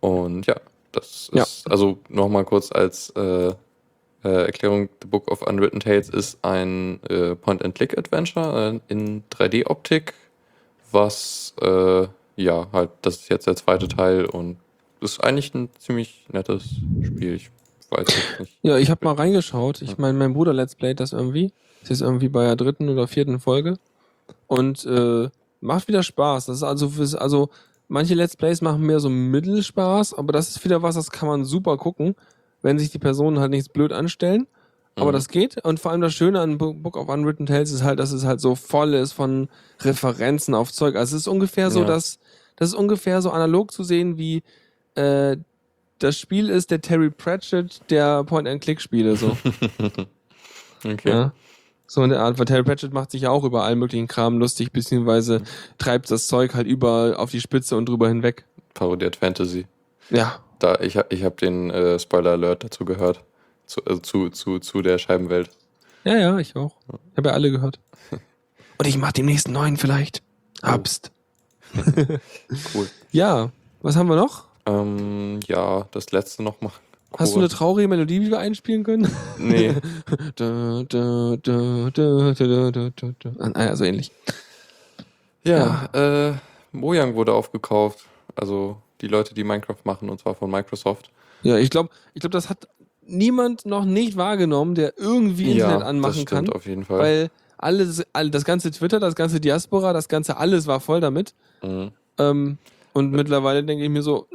[0.00, 0.56] Und ja,
[0.92, 1.42] das Ja.
[1.44, 3.54] ist, also nochmal kurz als äh, äh,
[4.24, 10.14] Erklärung, The Book of Unwritten Tales ist ein äh, Point-and-Click-Adventure in 3D-Optik,
[10.90, 14.56] was, äh, ja, halt, das ist jetzt der zweite Teil und
[15.00, 16.64] ist eigentlich ein ziemlich nettes
[17.02, 17.34] Spiel.
[17.34, 17.50] Ich
[17.90, 18.58] weiß jetzt nicht.
[18.62, 19.82] Ja, ich habe mal reingeschaut.
[19.82, 21.52] Ich meine, mein Bruder Let's Playt das irgendwie.
[21.82, 23.76] Ist jetzt irgendwie bei der dritten oder vierten Folge.
[24.46, 25.28] Und äh,
[25.60, 26.46] macht wieder Spaß.
[26.46, 27.48] Das ist also, fürs- also
[27.88, 31.44] manche Let's Plays machen mehr so Mittelspaß, aber das ist wieder was, das kann man
[31.44, 32.14] super gucken,
[32.62, 34.46] wenn sich die Personen halt nichts blöd anstellen.
[34.98, 35.14] Aber Mhm.
[35.14, 35.62] das geht.
[35.64, 38.24] Und vor allem das Schöne an Bo- Book of Unwritten Tales ist halt, dass es
[38.24, 39.48] halt so voll ist von
[39.82, 40.96] Referenzen auf Zeug.
[40.96, 41.86] Also es ist ungefähr so, Ja.
[41.86, 42.18] dass
[42.56, 44.42] das ist ungefähr so analog zu sehen wie
[44.94, 45.36] äh,
[45.98, 49.16] das Spiel ist der Terry Pratchett der Point-and-Click-Spiele.
[49.16, 49.36] So.
[50.84, 51.08] Okay.
[51.08, 51.32] ja.
[51.88, 54.38] So in der Art, weil Terry Pratchett macht sich ja auch über allen möglichen Kram
[54.38, 55.42] lustig, beziehungsweise
[55.78, 58.44] treibt das Zeug halt überall auf die Spitze und drüber hinweg.
[58.74, 59.66] Parodiert Fantasy.
[60.10, 60.40] Ja.
[60.58, 63.24] Da, ich habe ich hab den äh, Spoiler-Alert dazu gehört.
[63.66, 65.50] Zu, also zu, zu, zu der Scheibenwelt.
[66.04, 66.76] Ja, ja, ich auch.
[66.88, 67.80] Ich habe ja alle gehört.
[68.78, 70.22] Und ich mach demnächst einen neuen vielleicht.
[70.62, 71.10] Habst.
[72.74, 72.88] cool.
[73.12, 73.50] Ja,
[73.82, 74.44] was haben wir noch?
[74.66, 76.72] Ähm, ja, das letzte nochmal.
[77.12, 77.18] Cool.
[77.18, 79.10] Hast du eine traurige Melodie, die wir einspielen können?
[79.38, 79.74] Nee.
[83.54, 84.10] also ähnlich.
[85.44, 86.28] Ja, ja.
[86.28, 86.34] Äh,
[86.72, 88.04] Mojang wurde aufgekauft.
[88.34, 91.10] Also die Leute, die Minecraft machen, und zwar von Microsoft.
[91.42, 92.68] Ja, ich glaube, ich glaube, das hat
[93.02, 96.48] niemand noch nicht wahrgenommen, der irgendwie Internet ja, anmachen das stimmt, kann.
[96.50, 96.98] Auf jeden Fall.
[96.98, 101.34] Weil alles, all, das ganze Twitter, das ganze Diaspora, das ganze alles war voll damit.
[101.62, 101.90] Mhm.
[102.18, 102.58] Ähm,
[102.92, 104.26] und mittlerweile denke ich mir so,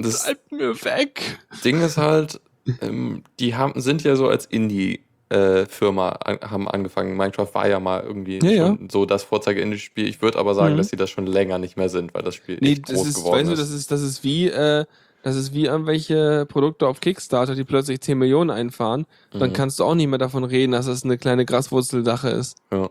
[0.00, 1.38] Das- bleibt mir weg.
[1.64, 2.40] Ding ist halt,
[2.80, 5.00] ähm, die haben, sind ja so als Indie.
[5.30, 7.14] Äh, Firma an, haben angefangen.
[7.14, 10.08] Minecraft war ja mal irgendwie Ja, schon so das Vorzeige-Indie-Spiel.
[10.08, 10.78] Ich würde aber sagen, Mhm.
[10.78, 13.06] dass sie das schon länger nicht mehr sind, weil das Spiel Nee, echt das groß
[13.08, 13.58] ist, geworden weißt du, ist.
[13.60, 14.86] das ist, das ist wie, äh,
[15.28, 19.06] das ist wie irgendwelche Produkte auf Kickstarter, die plötzlich 10 Millionen einfahren.
[19.30, 19.52] Dann Mhm.
[19.54, 22.56] kannst du auch nicht mehr davon reden, dass es eine kleine Graswurzeldache ist.
[22.72, 22.90] ja.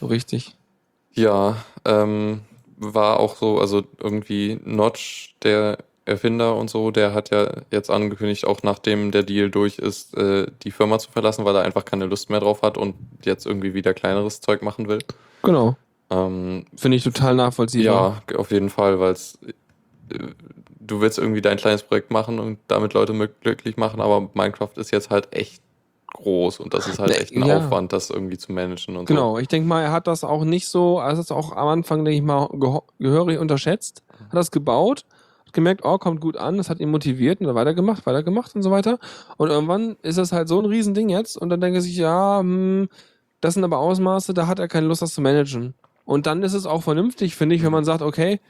[0.00, 0.56] So richtig.
[1.12, 2.40] Ja, ähm,
[2.78, 8.46] war auch so, also irgendwie Notch, der Erfinder und so, der hat ja jetzt angekündigt,
[8.46, 12.06] auch nachdem der Deal durch ist, äh, die Firma zu verlassen, weil er einfach keine
[12.06, 12.94] Lust mehr drauf hat und
[13.24, 15.00] jetzt irgendwie wieder kleineres Zeug machen will.
[15.42, 15.76] Genau.
[16.08, 18.22] Ähm, Finde ich total nachvollziehbar.
[18.30, 19.38] ja, auf jeden Fall, weil es
[20.90, 24.90] du willst irgendwie dein kleines Projekt machen und damit Leute glücklich machen, aber Minecraft ist
[24.90, 25.62] jetzt halt echt
[26.12, 27.58] groß und das ist halt Ne, echt ein ja.
[27.58, 30.68] Aufwand, das irgendwie zu managen und Genau, ich denke mal, er hat das auch nicht
[30.68, 32.48] so, er hat das auch am Anfang, denke ich mal,
[32.98, 35.04] gehörig unterschätzt, hat das gebaut,
[35.46, 38.62] hat gemerkt, oh, kommt gut an, das hat ihn motiviert und dann weitergemacht, weitergemacht und
[38.62, 38.98] so weiter.
[39.36, 42.40] Und irgendwann ist das halt so ein Riesending jetzt und dann denke ich sich, ja,
[42.40, 42.88] hm,
[43.40, 45.74] das sind aber Ausmaße, da hat er keine Lust, das zu managen.
[46.04, 48.40] Und dann ist es auch vernünftig, finde ich, wenn man sagt, okay,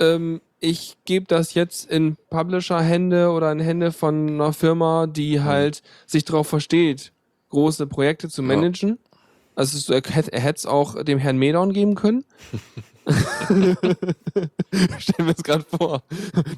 [0.00, 5.82] ähm, ich gebe das jetzt in Publisher-Hände oder in Hände von einer Firma, die halt
[6.06, 7.12] sich darauf versteht,
[7.50, 8.48] große Projekte zu Ja.
[8.48, 8.98] managen.
[9.54, 12.24] Also es- er hätte er hätte es auch dem Herrn Medon geben können.
[14.98, 16.02] Stellen wir es gerade vor.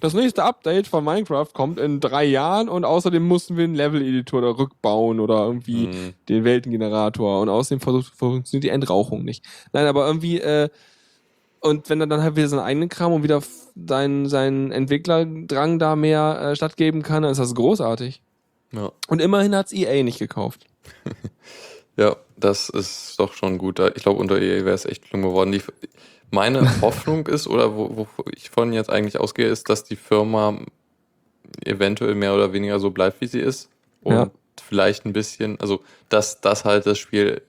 [0.00, 4.42] Das nächste Update von Minecraft kommt in drei Jahren und außerdem mussten wir einen Level-Editor
[4.42, 6.12] da rückbauen oder irgendwie Mhm.
[6.28, 9.44] den Weltengenerator und außerdem versucht, funktioniert die Entrauchung nicht.
[9.72, 10.68] Nein, aber irgendwie, äh,
[11.60, 13.42] und wenn er dann halt wieder seinen eigenen Kram und wieder
[13.86, 18.22] seinen, seinen Entwicklerdrang da mehr äh, stattgeben kann, dann ist das großartig.
[18.72, 18.92] Ja.
[19.08, 20.66] Und immerhin hat's EA nicht gekauft.
[21.96, 23.78] Ja, das ist doch schon gut.
[23.94, 25.52] Ich glaube, unter EA wäre es echt schlimm geworden.
[25.52, 25.60] Die,
[26.30, 30.56] meine Hoffnung ist, oder wo, wo ich von jetzt eigentlich ausgehe, ist, dass die Firma
[31.64, 33.68] eventuell mehr oder weniger so bleibt, wie sie ist.
[34.02, 34.30] Und Ja.
[34.62, 37.42] vielleicht ein bisschen, also dass das halt das Spiel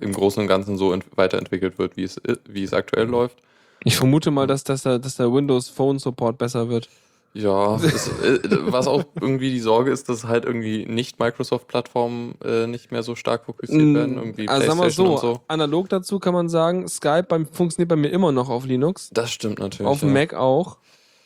[0.00, 3.36] im Großen und Ganzen so ent weiterentwickelt wird, wie es, wie es aktuell läuft.
[3.84, 6.88] Ich vermute mal, dass, dass, der, dass der Windows Phone Support besser wird.
[7.34, 12.66] Ja, es, äh, was auch irgendwie die Sorge ist, dass halt irgendwie nicht Microsoft-Plattformen äh,
[12.66, 14.18] nicht mehr so stark fokussiert werden.
[14.18, 15.40] Irgendwie also sagen wir so, so.
[15.48, 19.30] analog dazu kann man sagen, Skype beim, funktioniert bei mir immer noch auf Linux, Das
[19.30, 19.86] stimmt natürlich.
[19.86, 20.14] auf dem ja.
[20.14, 20.76] Mac auch.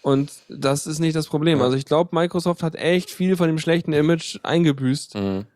[0.02, 1.58] Und das ist nicht das Problem.
[1.58, 1.64] Ja.
[1.64, 5.16] Also ich glaube, Microsoft hat echt viel von dem schlechten Image eingebüßt.
[5.16, 5.46] Mhm.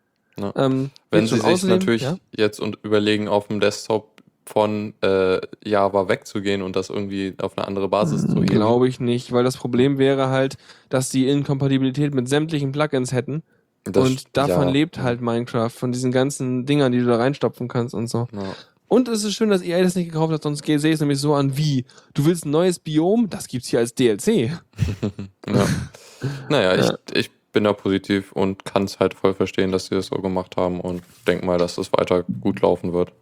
[0.56, 2.16] Ähm, Wenn sie sich natürlich ja?
[2.36, 7.66] jetzt und überlegen, auf dem Desktop von äh, Java wegzugehen und das irgendwie auf eine
[7.68, 8.46] andere Basis zu heben.
[8.46, 10.56] Glaube ich nicht, weil das Problem wäre halt,
[10.88, 13.42] dass die Inkompatibilität mit sämtlichen Plugins hätten.
[13.84, 14.72] Das- und davon ja.
[14.72, 18.28] lebt halt Minecraft, von diesen ganzen Dingern, die du da reinstopfen kannst und so.
[18.32, 18.54] Ja.
[18.88, 21.20] Und es ist schön, dass EA das nicht gekauft hat, sonst sehe ich es nämlich
[21.20, 24.50] so an wie, du willst ein neues Biom, das gibt's hier als DLC.
[25.46, 25.66] Ja.
[26.48, 26.98] Naja, Ja.
[27.12, 30.16] ich, ich bin da positiv und kann es halt voll verstehen, dass sie das so
[30.16, 33.12] gemacht haben und denk mal, dass das weiter gut laufen wird.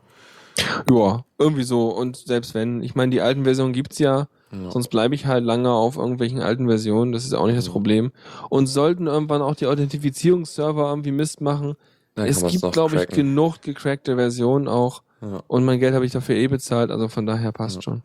[0.91, 1.89] Ja, irgendwie so.
[1.89, 4.71] Und selbst wenn, ich meine, die alten Versionen gibt's ja, Ja.
[4.71, 7.73] sonst bleibe ich halt lange auf irgendwelchen alten Versionen, das ist auch nicht das Mhm.
[7.73, 8.13] Problem.
[8.49, 11.75] Und sollten irgendwann auch die Authentifizierungsserver irgendwie Mist machen,
[12.15, 15.03] Dann es gibt, glaube ich, genug gecrackte Versionen auch.
[15.21, 15.43] Ja.
[15.47, 17.83] Und mein Geld habe ich dafür eh bezahlt, also von daher passt Ja.
[17.83, 18.03] schon.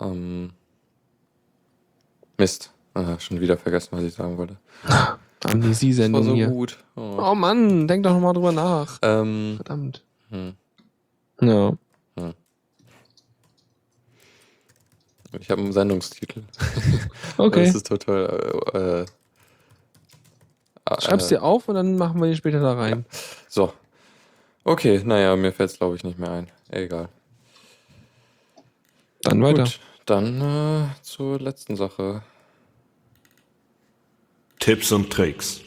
[0.00, 0.50] Ähm,
[2.38, 2.72] Mist.
[2.94, 4.56] Ah, schon wieder vergessen, was ich sagen wollte.
[5.44, 6.48] Amnesie-Sendung Das war so hier.
[6.48, 6.78] gut.
[6.96, 7.18] Oh.
[7.20, 8.98] Oh Mann, denk doch nochmal drüber nach.
[9.02, 10.02] Ähm, Verdammt.
[10.30, 10.54] hm.
[11.40, 11.76] Ja.
[15.40, 16.42] Ich habe einen Sendungstitel.
[17.36, 17.66] Okay.
[17.66, 19.06] Das ist total.
[20.86, 23.04] Äh, äh, Schreib's äh, dir auf und dann machen wir den später da rein.
[23.48, 23.72] So.
[24.62, 26.50] Okay, naja, mir fällt es glaube ich nicht mehr ein.
[26.70, 27.08] Egal.
[29.22, 29.64] Dann weiter.
[29.64, 32.22] Gut, dann äh, zur letzten Sache.
[34.60, 35.60] Tipps und Tricks.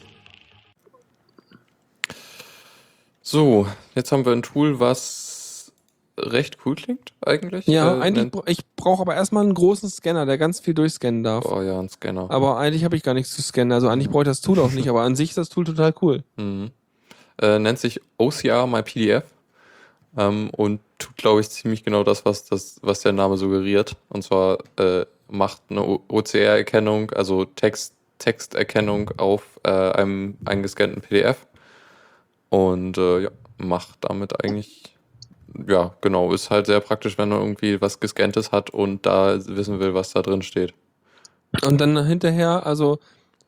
[3.20, 5.27] So, jetzt haben wir ein Tool, was
[6.18, 7.66] recht cool klingt eigentlich.
[7.66, 11.22] Ja, Äh, eigentlich, bra- ich brauche aber erstmal einen großen Scanner, der ganz viel durchscannen
[11.22, 11.44] darf.
[11.46, 12.30] Oh ja, ein Scanner.
[12.30, 13.72] Aber eigentlich habe ich gar nichts zu scannen.
[13.72, 15.94] Also eigentlich brauche ich das Tool auch nicht, aber an sich ist das Tool total
[16.02, 16.22] cool.
[16.36, 16.70] Mhm.
[17.40, 19.24] Äh, nennt sich OCR My PDF
[20.16, 23.96] ähm, und tut, glaube ich, ziemlich genau das, was, das, was der Name suggeriert.
[24.08, 31.46] Und zwar äh, macht eine OCR-Erkennung, also Text, Texterkennung auf äh, einem eingescannten PDF
[32.48, 34.96] und äh, ja, macht damit eigentlich,
[35.66, 39.80] ja, genau, ist halt sehr praktisch, wenn man irgendwie was gescanntes hat und da wissen
[39.80, 40.74] will, was da drin steht.
[41.62, 42.98] Und dann hinterher, also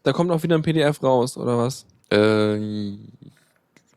[0.02, 1.84] da kommt auch wieder ein PDF raus, oder was?
[2.10, 2.58] Äh,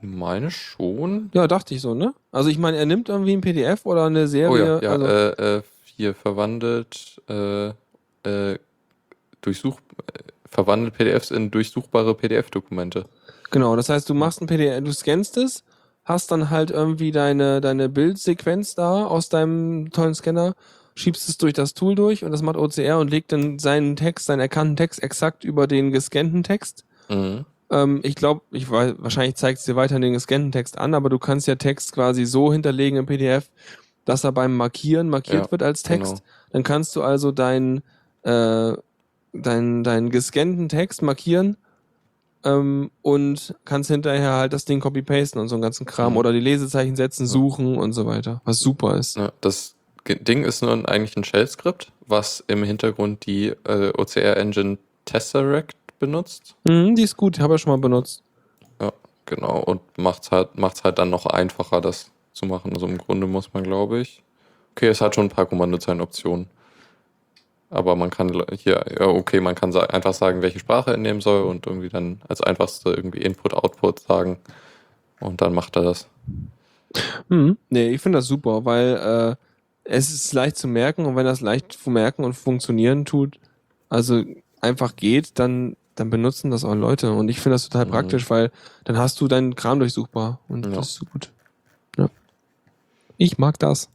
[0.02, 1.32] meine schon.
[1.34, 2.14] Ja, dachte ich so, ne?
[2.32, 4.50] Also ich meine, er nimmt irgendwie ein PDF oder eine Serie.
[4.52, 5.62] Oh ja, ja also, äh, äh,
[5.96, 7.70] hier verwandelt, äh,
[8.24, 8.60] äh,
[9.42, 9.80] durchsuch,
[10.14, 13.06] äh, verwandelt PDFs in durchsuchbare PDF-Dokumente.
[13.52, 15.64] Genau, das heißt, du machst ein PDF, du scannst es,
[16.06, 20.56] hast dann halt irgendwie deine, deine Bildsequenz da aus deinem tollen Scanner,
[20.96, 24.26] schiebst es durch das Tool durch und das macht OCR und legt dann seinen Text,
[24.28, 26.86] seinen erkannten Text exakt über den gescannten Text.
[27.10, 27.46] Mhm.
[27.72, 31.10] Ähm, ich glaube, ich weiß, wahrscheinlich zeigt es dir weiterhin den gescannten Text an, aber
[31.10, 33.50] du kannst ja Text quasi so hinterlegen im PDF,
[34.06, 36.18] dass er beim Markieren markiert Ja, wird als Text.
[36.18, 36.24] genau.
[36.52, 37.82] Dann kannst du also deinen
[38.24, 38.74] äh,
[39.34, 41.58] deinen deinen gescannten Text markieren
[42.44, 46.18] ähm, und kannst hinterher halt das Ding copy-pasten und so einen ganzen Kram Mhm.
[46.18, 49.16] oder die Lesezeichen setzen, suchen und so weiter, was super ist.
[49.18, 49.76] Ja, das
[50.08, 56.56] Ding ist nur eigentlich ein Shell-Skript, was im Hintergrund die äh, OCR-Engine Tesseract benutzt.
[56.66, 58.24] Mhm, die ist gut, habe ich schon mal benutzt.
[58.82, 58.92] Ja,
[59.26, 59.60] genau.
[59.60, 62.74] Und macht's halt, macht's halt dann noch einfacher, das zu machen.
[62.74, 64.24] Also im Grunde muss man, glaube ich.
[64.76, 66.48] Okay, es hat schon ein paar Kommandozeilenoptionen.
[67.74, 71.42] Aber man kann hier, ja, okay, man kann einfach sagen, welche Sprache er nehmen soll
[71.44, 74.38] und irgendwie dann als einfachste irgendwie Input, Output sagen.
[75.20, 76.08] Und dann macht er das.
[77.30, 77.58] Mhm.
[77.70, 79.36] Nee, ich finde das super, weil äh,
[79.86, 83.40] es ist leicht zu merken und wenn das leicht zu merken und funktionieren tut,
[83.90, 84.24] also
[84.62, 87.12] einfach geht, dann, dann benutzen das auch Leute.
[87.12, 87.92] Und ich finde das total Mhm.
[87.92, 88.52] praktisch, weil
[88.84, 90.74] dann hast du deinen Kram durchsuchbar und Ja.
[90.74, 91.32] das ist so gut.
[91.98, 92.08] Ja.
[93.18, 93.90] Ich mag das.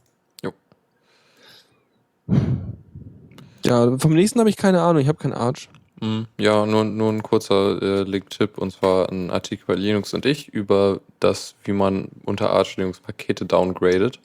[3.69, 5.01] Ja, vom nächsten habe ich keine Ahnung.
[5.01, 5.69] Ich habe keinen Arch.
[6.01, 10.25] Mm, Ja, nur, nur ein kurzer äh, Link-Tipp und zwar ein Artikel bei Linux und
[10.25, 14.19] ich über das, wie man unter Arch Linux Pakete downgradet.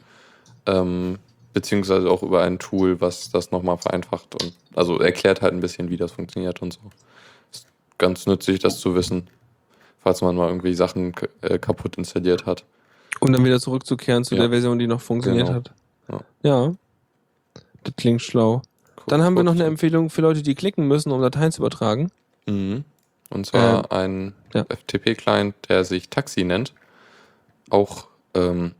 [0.66, 1.18] Ähm,
[1.52, 5.90] beziehungsweise auch über ein Tool, was das nochmal vereinfacht und also erklärt halt ein bisschen,
[5.90, 6.80] wie das funktioniert und so.
[7.52, 7.66] Ist
[7.98, 9.28] ganz nützlich, das zu wissen,
[10.02, 12.64] falls man mal irgendwie Sachen äh, kaputt installiert hat.
[13.20, 14.40] Und dann wieder zurückzukehren zu Ja.
[14.42, 15.56] der Version, die noch funktioniert Genau.
[15.58, 15.72] hat.
[16.08, 16.20] Ja.
[16.42, 16.74] Ja.
[17.84, 18.62] Das klingt schlau.
[19.06, 22.10] Dann haben wir noch eine Empfehlung für Leute, die klicken müssen, um Dateien zu übertragen.
[22.46, 22.84] Mhm.
[23.30, 24.64] Und zwar ein ja.
[24.64, 26.72] FTP-Client, der sich Taxi nennt.
[27.70, 28.72] Auch, ähm,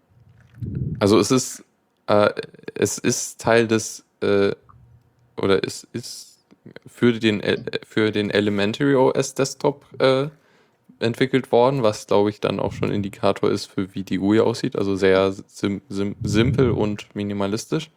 [1.01, 1.65] also es ist,
[2.07, 2.31] äh,
[2.75, 4.53] es ist Teil des, äh,
[5.37, 6.39] oder es ist
[6.87, 10.29] für den, äh, für den Elementary OS Desktop äh,
[11.01, 14.77] entwickelt worden, was glaube ich dann auch schon Indikator ist für wie die GUI aussieht.
[14.77, 17.91] Also sehr sim sim simpel und minimalistisch.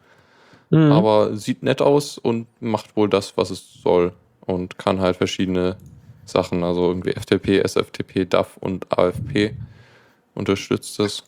[0.69, 0.91] Mhm.
[0.91, 4.13] Aber sieht nett aus und macht wohl das, was es soll.
[4.41, 5.77] Und kann halt verschiedene
[6.25, 9.55] Sachen, also irgendwie FTP, SFTP, DAF und AFP
[10.35, 11.23] unterstützt es.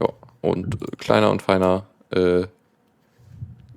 [0.00, 0.08] Ja,
[0.42, 2.46] und äh, kleiner und feiner äh,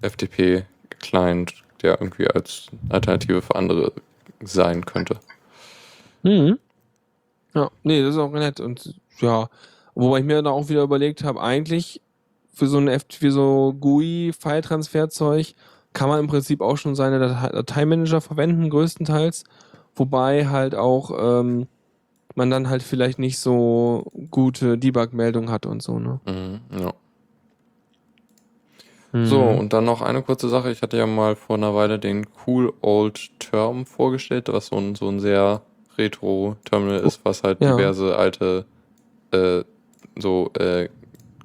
[0.02, 3.92] FTP-Client, der irgendwie als Alternative für andere
[4.42, 5.20] sein könnte.
[6.24, 6.60] Mhm.
[7.54, 8.60] Ja, nee, das ist auch nett.
[8.60, 9.50] Und ja,
[9.96, 12.02] wobei ich mir dann auch wieder überlegt habe, eigentlich
[12.52, 15.56] für so ein für so GUI-File-Transfer-Zeug
[15.94, 19.44] kann man im Prinzip auch schon seine Datei Dateimanager verwenden, größtenteils.
[19.96, 21.68] Wobei halt auch ähm,
[22.36, 26.20] man dann halt vielleicht nicht so gute Debug-Meldungen hat und so, ne?
[26.26, 26.94] Mhm, ja.
[29.12, 29.26] Mhm.
[29.26, 30.72] So, und dann noch eine kurze Sache.
[30.72, 34.96] Ich hatte ja mal vor einer Weile den Cool Old Term vorgestellt, was so ein,
[34.96, 35.62] so ein sehr
[35.98, 37.76] Retro-Terminal ist, was halt Ja.
[37.76, 38.66] diverse alte
[39.32, 39.64] äh,
[40.18, 40.90] so äh,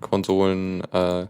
[0.05, 1.27] Konsolen äh,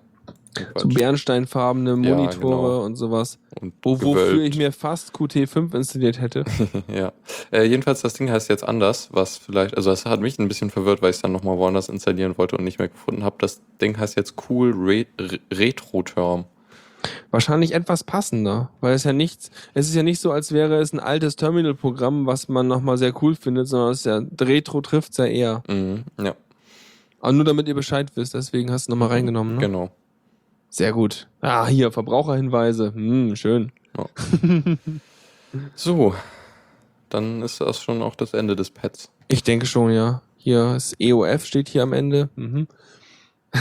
[0.77, 2.85] so bernsteinfarbene Monitore genau.
[2.85, 3.39] und sowas.
[3.61, 6.45] und Wo, wofür ich mir fast Qt5 installiert hätte.
[6.89, 7.13] ja.
[7.53, 10.71] Äh, jedenfalls, das Ding heißt jetzt anders, was vielleicht, also das hat mich ein bisschen
[10.71, 13.37] verwirrt, weil ich es dann nochmal woanders installieren wollte und nicht mehr gefunden habe.
[13.39, 16.45] Das Ding heißt jetzt Cool Re Re Retro-Term.
[17.31, 20.95] Wahrscheinlich etwas passender, weil es ja nichts, es ist ja nicht so, als wäre es
[20.95, 25.19] ein altes Terminal-Programm, was man nochmal sehr cool findet, sondern es ist ja, Retro trifft
[25.19, 25.63] ja eher.
[25.69, 26.35] Mhm, ja,
[27.25, 29.61] Aber nur damit ihr Bescheid wisst, deswegen hast du nochmal reingenommen, ne?
[29.63, 29.91] genau.
[30.69, 31.27] Sehr gut.
[31.41, 32.93] Ah, hier, Verbraucherhinweise.
[32.95, 33.73] Hm, schön.
[35.75, 36.15] So,
[37.09, 39.11] dann ist das schon auch das Ende des Pads.
[39.29, 40.21] Ich denke schon, ja.
[40.37, 42.29] Hier ist EOF, steht hier am Ende.
[42.35, 42.67] Mhm.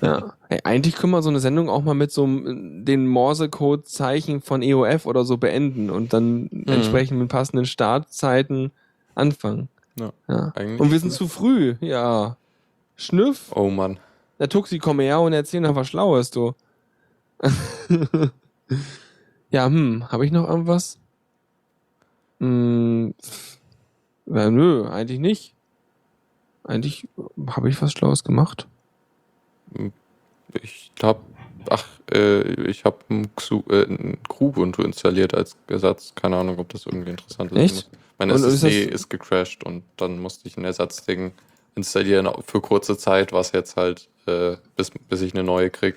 [0.00, 0.32] ja.
[0.48, 5.04] Ey, eigentlich können wir so eine Sendung auch mal mit so den Morse-Code-Zeichen von EOF
[5.04, 8.70] oder so beenden und dann entsprechend mit passenden Startzeiten
[9.14, 9.68] anfangen.
[9.98, 10.52] Ja, Ja.
[10.78, 12.38] Und wir sind zu früh, ja.
[13.04, 13.98] Schnüff, Oh Mann.
[14.38, 16.54] der Tuxi, komm her und erzähl noch was Schlaues, du.
[19.50, 20.98] ja, hm, habe ich noch irgendwas?
[22.40, 23.58] Hm, pff,
[24.26, 25.54] ja, nö, eigentlich nicht.
[26.64, 27.08] Eigentlich
[27.48, 28.66] habe ich was Schlaues gemacht.
[30.62, 31.20] Ich glaube,
[31.70, 36.12] ach, äh, ich habe ein, Xu- äh, ein Kubuntu installiert als Ersatz.
[36.14, 37.58] Keine Ahnung, ob das irgendwie interessant ist.
[37.58, 37.90] Echt?
[38.18, 41.32] Meine Und ist SSD das- ist gecrashed und dann musste ich ein Ersatzding
[41.74, 45.96] installieren für kurze Zeit, was jetzt halt, äh, bis, bis ich eine neue krieg.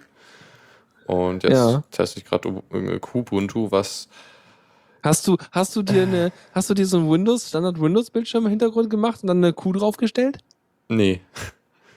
[1.07, 1.83] Und jetzt Ja.
[1.91, 2.51] teste ich gerade
[2.99, 4.07] Kubuntu, was
[5.03, 8.49] Hast du, hast du dir eine, hast du dir so ein Windows, Standard Windows-Bildschirm im
[8.49, 10.39] Hintergrund gemacht und dann eine Kuh draufgestellt?
[10.89, 11.21] Nee.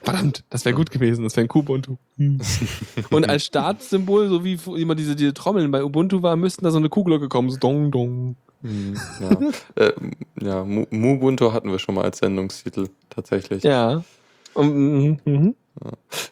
[0.03, 1.97] Verdammt, das wäre gut gewesen, das wäre ein Kubuntu.
[3.09, 6.77] Und als Startsymbol, so wie immer diese, diese Trommeln bei Ubuntu war, müssten da so
[6.77, 8.35] eine Kuhglocke kommen, so dong dong.
[8.61, 9.39] Hm, ja,
[9.75, 9.93] äh,
[10.41, 13.63] ja Mu- Mubuntu hatten wir schon mal als Sendungstitel tatsächlich.
[13.63, 14.03] Ja.
[14.53, 15.55] Und, mhm, mhm.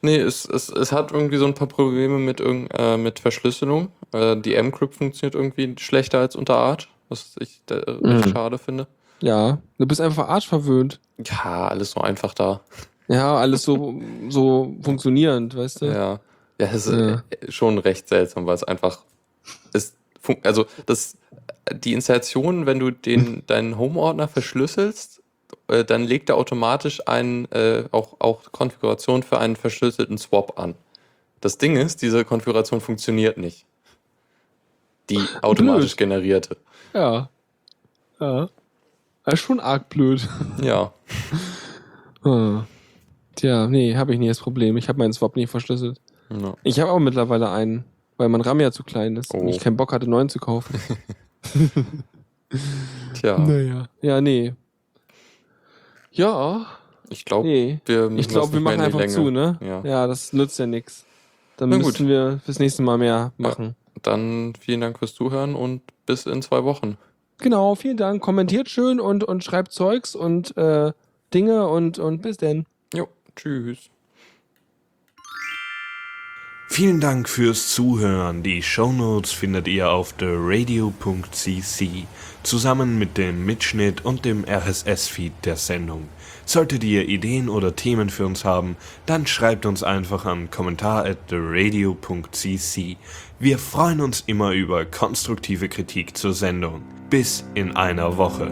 [0.01, 3.89] Nee, es, es, es hat irgendwie so ein paar Probleme mit, irgend, äh, mit Verschlüsselung.
[4.11, 8.23] Äh, die M-Crypt funktioniert irgendwie schlechter als unter Arch, was ich äh, Mhm.
[8.23, 8.87] schade finde.
[9.21, 10.99] Ja, du bist einfach Arsch verwöhnt.
[11.25, 12.61] Ja, alles so einfach da.
[13.07, 13.99] Ja, alles so,
[14.29, 15.85] so funktionierend, weißt du?
[15.85, 16.19] Ja,
[16.59, 17.23] ja es ist Ja.
[17.29, 18.99] äh, schon recht seltsam, weil es einfach
[19.73, 19.95] ist.
[20.43, 21.17] Also das,
[21.73, 25.21] die Installation, wenn du den, deinen Home-Ordner verschlüsselst,
[25.67, 30.75] äh, dann legt er automatisch ein, äh, auch, auch Konfiguration für einen verschlüsselten Swap an.
[31.41, 33.65] Das Ding ist, diese Konfiguration funktioniert nicht.
[35.09, 36.57] Die automatisch generierte.
[36.93, 37.29] Ja.
[38.19, 38.49] Ja.
[39.23, 40.27] Das ist schon arg blöd.
[40.61, 40.93] Ja.
[42.23, 42.65] Hm.
[43.35, 44.77] Tja, nee, habe ich nie das Problem.
[44.77, 46.01] Ich habe meinen Swap nie verschlüsselt.
[46.29, 46.55] ja.
[46.63, 47.85] Ich habe aber mittlerweile einen,
[48.17, 49.47] weil mein RAM ja zu klein ist und Oh.
[49.49, 50.79] ich keinen Bock hatte, neuen zu kaufen.
[53.13, 53.87] Tja, Naja.
[54.01, 54.53] Ja, nee.
[56.11, 56.65] Ja,
[57.09, 57.79] ich glaube, nee.
[57.85, 59.31] wir müssen Ich glaube, wir machen einfach zu, Länge.
[59.31, 59.67] ne?
[59.67, 59.81] Ja.
[59.83, 61.05] ja, das nützt ja nix.
[61.57, 62.07] Dann Na müssen gut.
[62.07, 63.75] wir fürs nächste Mal mehr machen.
[64.01, 66.97] Dann vielen Dank fürs Zuhören und bis in zwei Wochen.
[67.39, 68.21] Genau, vielen Dank.
[68.21, 70.91] Kommentiert schön und, und schreibt Zeugs und äh,
[71.33, 72.65] Dinge und, und bis denn.
[72.93, 73.89] Jo, tschüss.
[76.69, 78.43] Vielen Dank fürs Zuhören.
[78.43, 81.89] Die Shownotes findet ihr auf theradio.cc
[82.43, 86.07] zusammen mit dem Mitschnitt und dem RSS-Feed der Sendung.
[86.45, 91.29] Solltet ihr Ideen oder Themen für uns haben, dann schreibt uns einfach an kommentar at
[91.29, 92.97] theradio.cc.
[93.39, 96.83] Wir freuen uns immer über konstruktive Kritik zur Sendung.
[97.09, 98.51] Bis in einer Woche.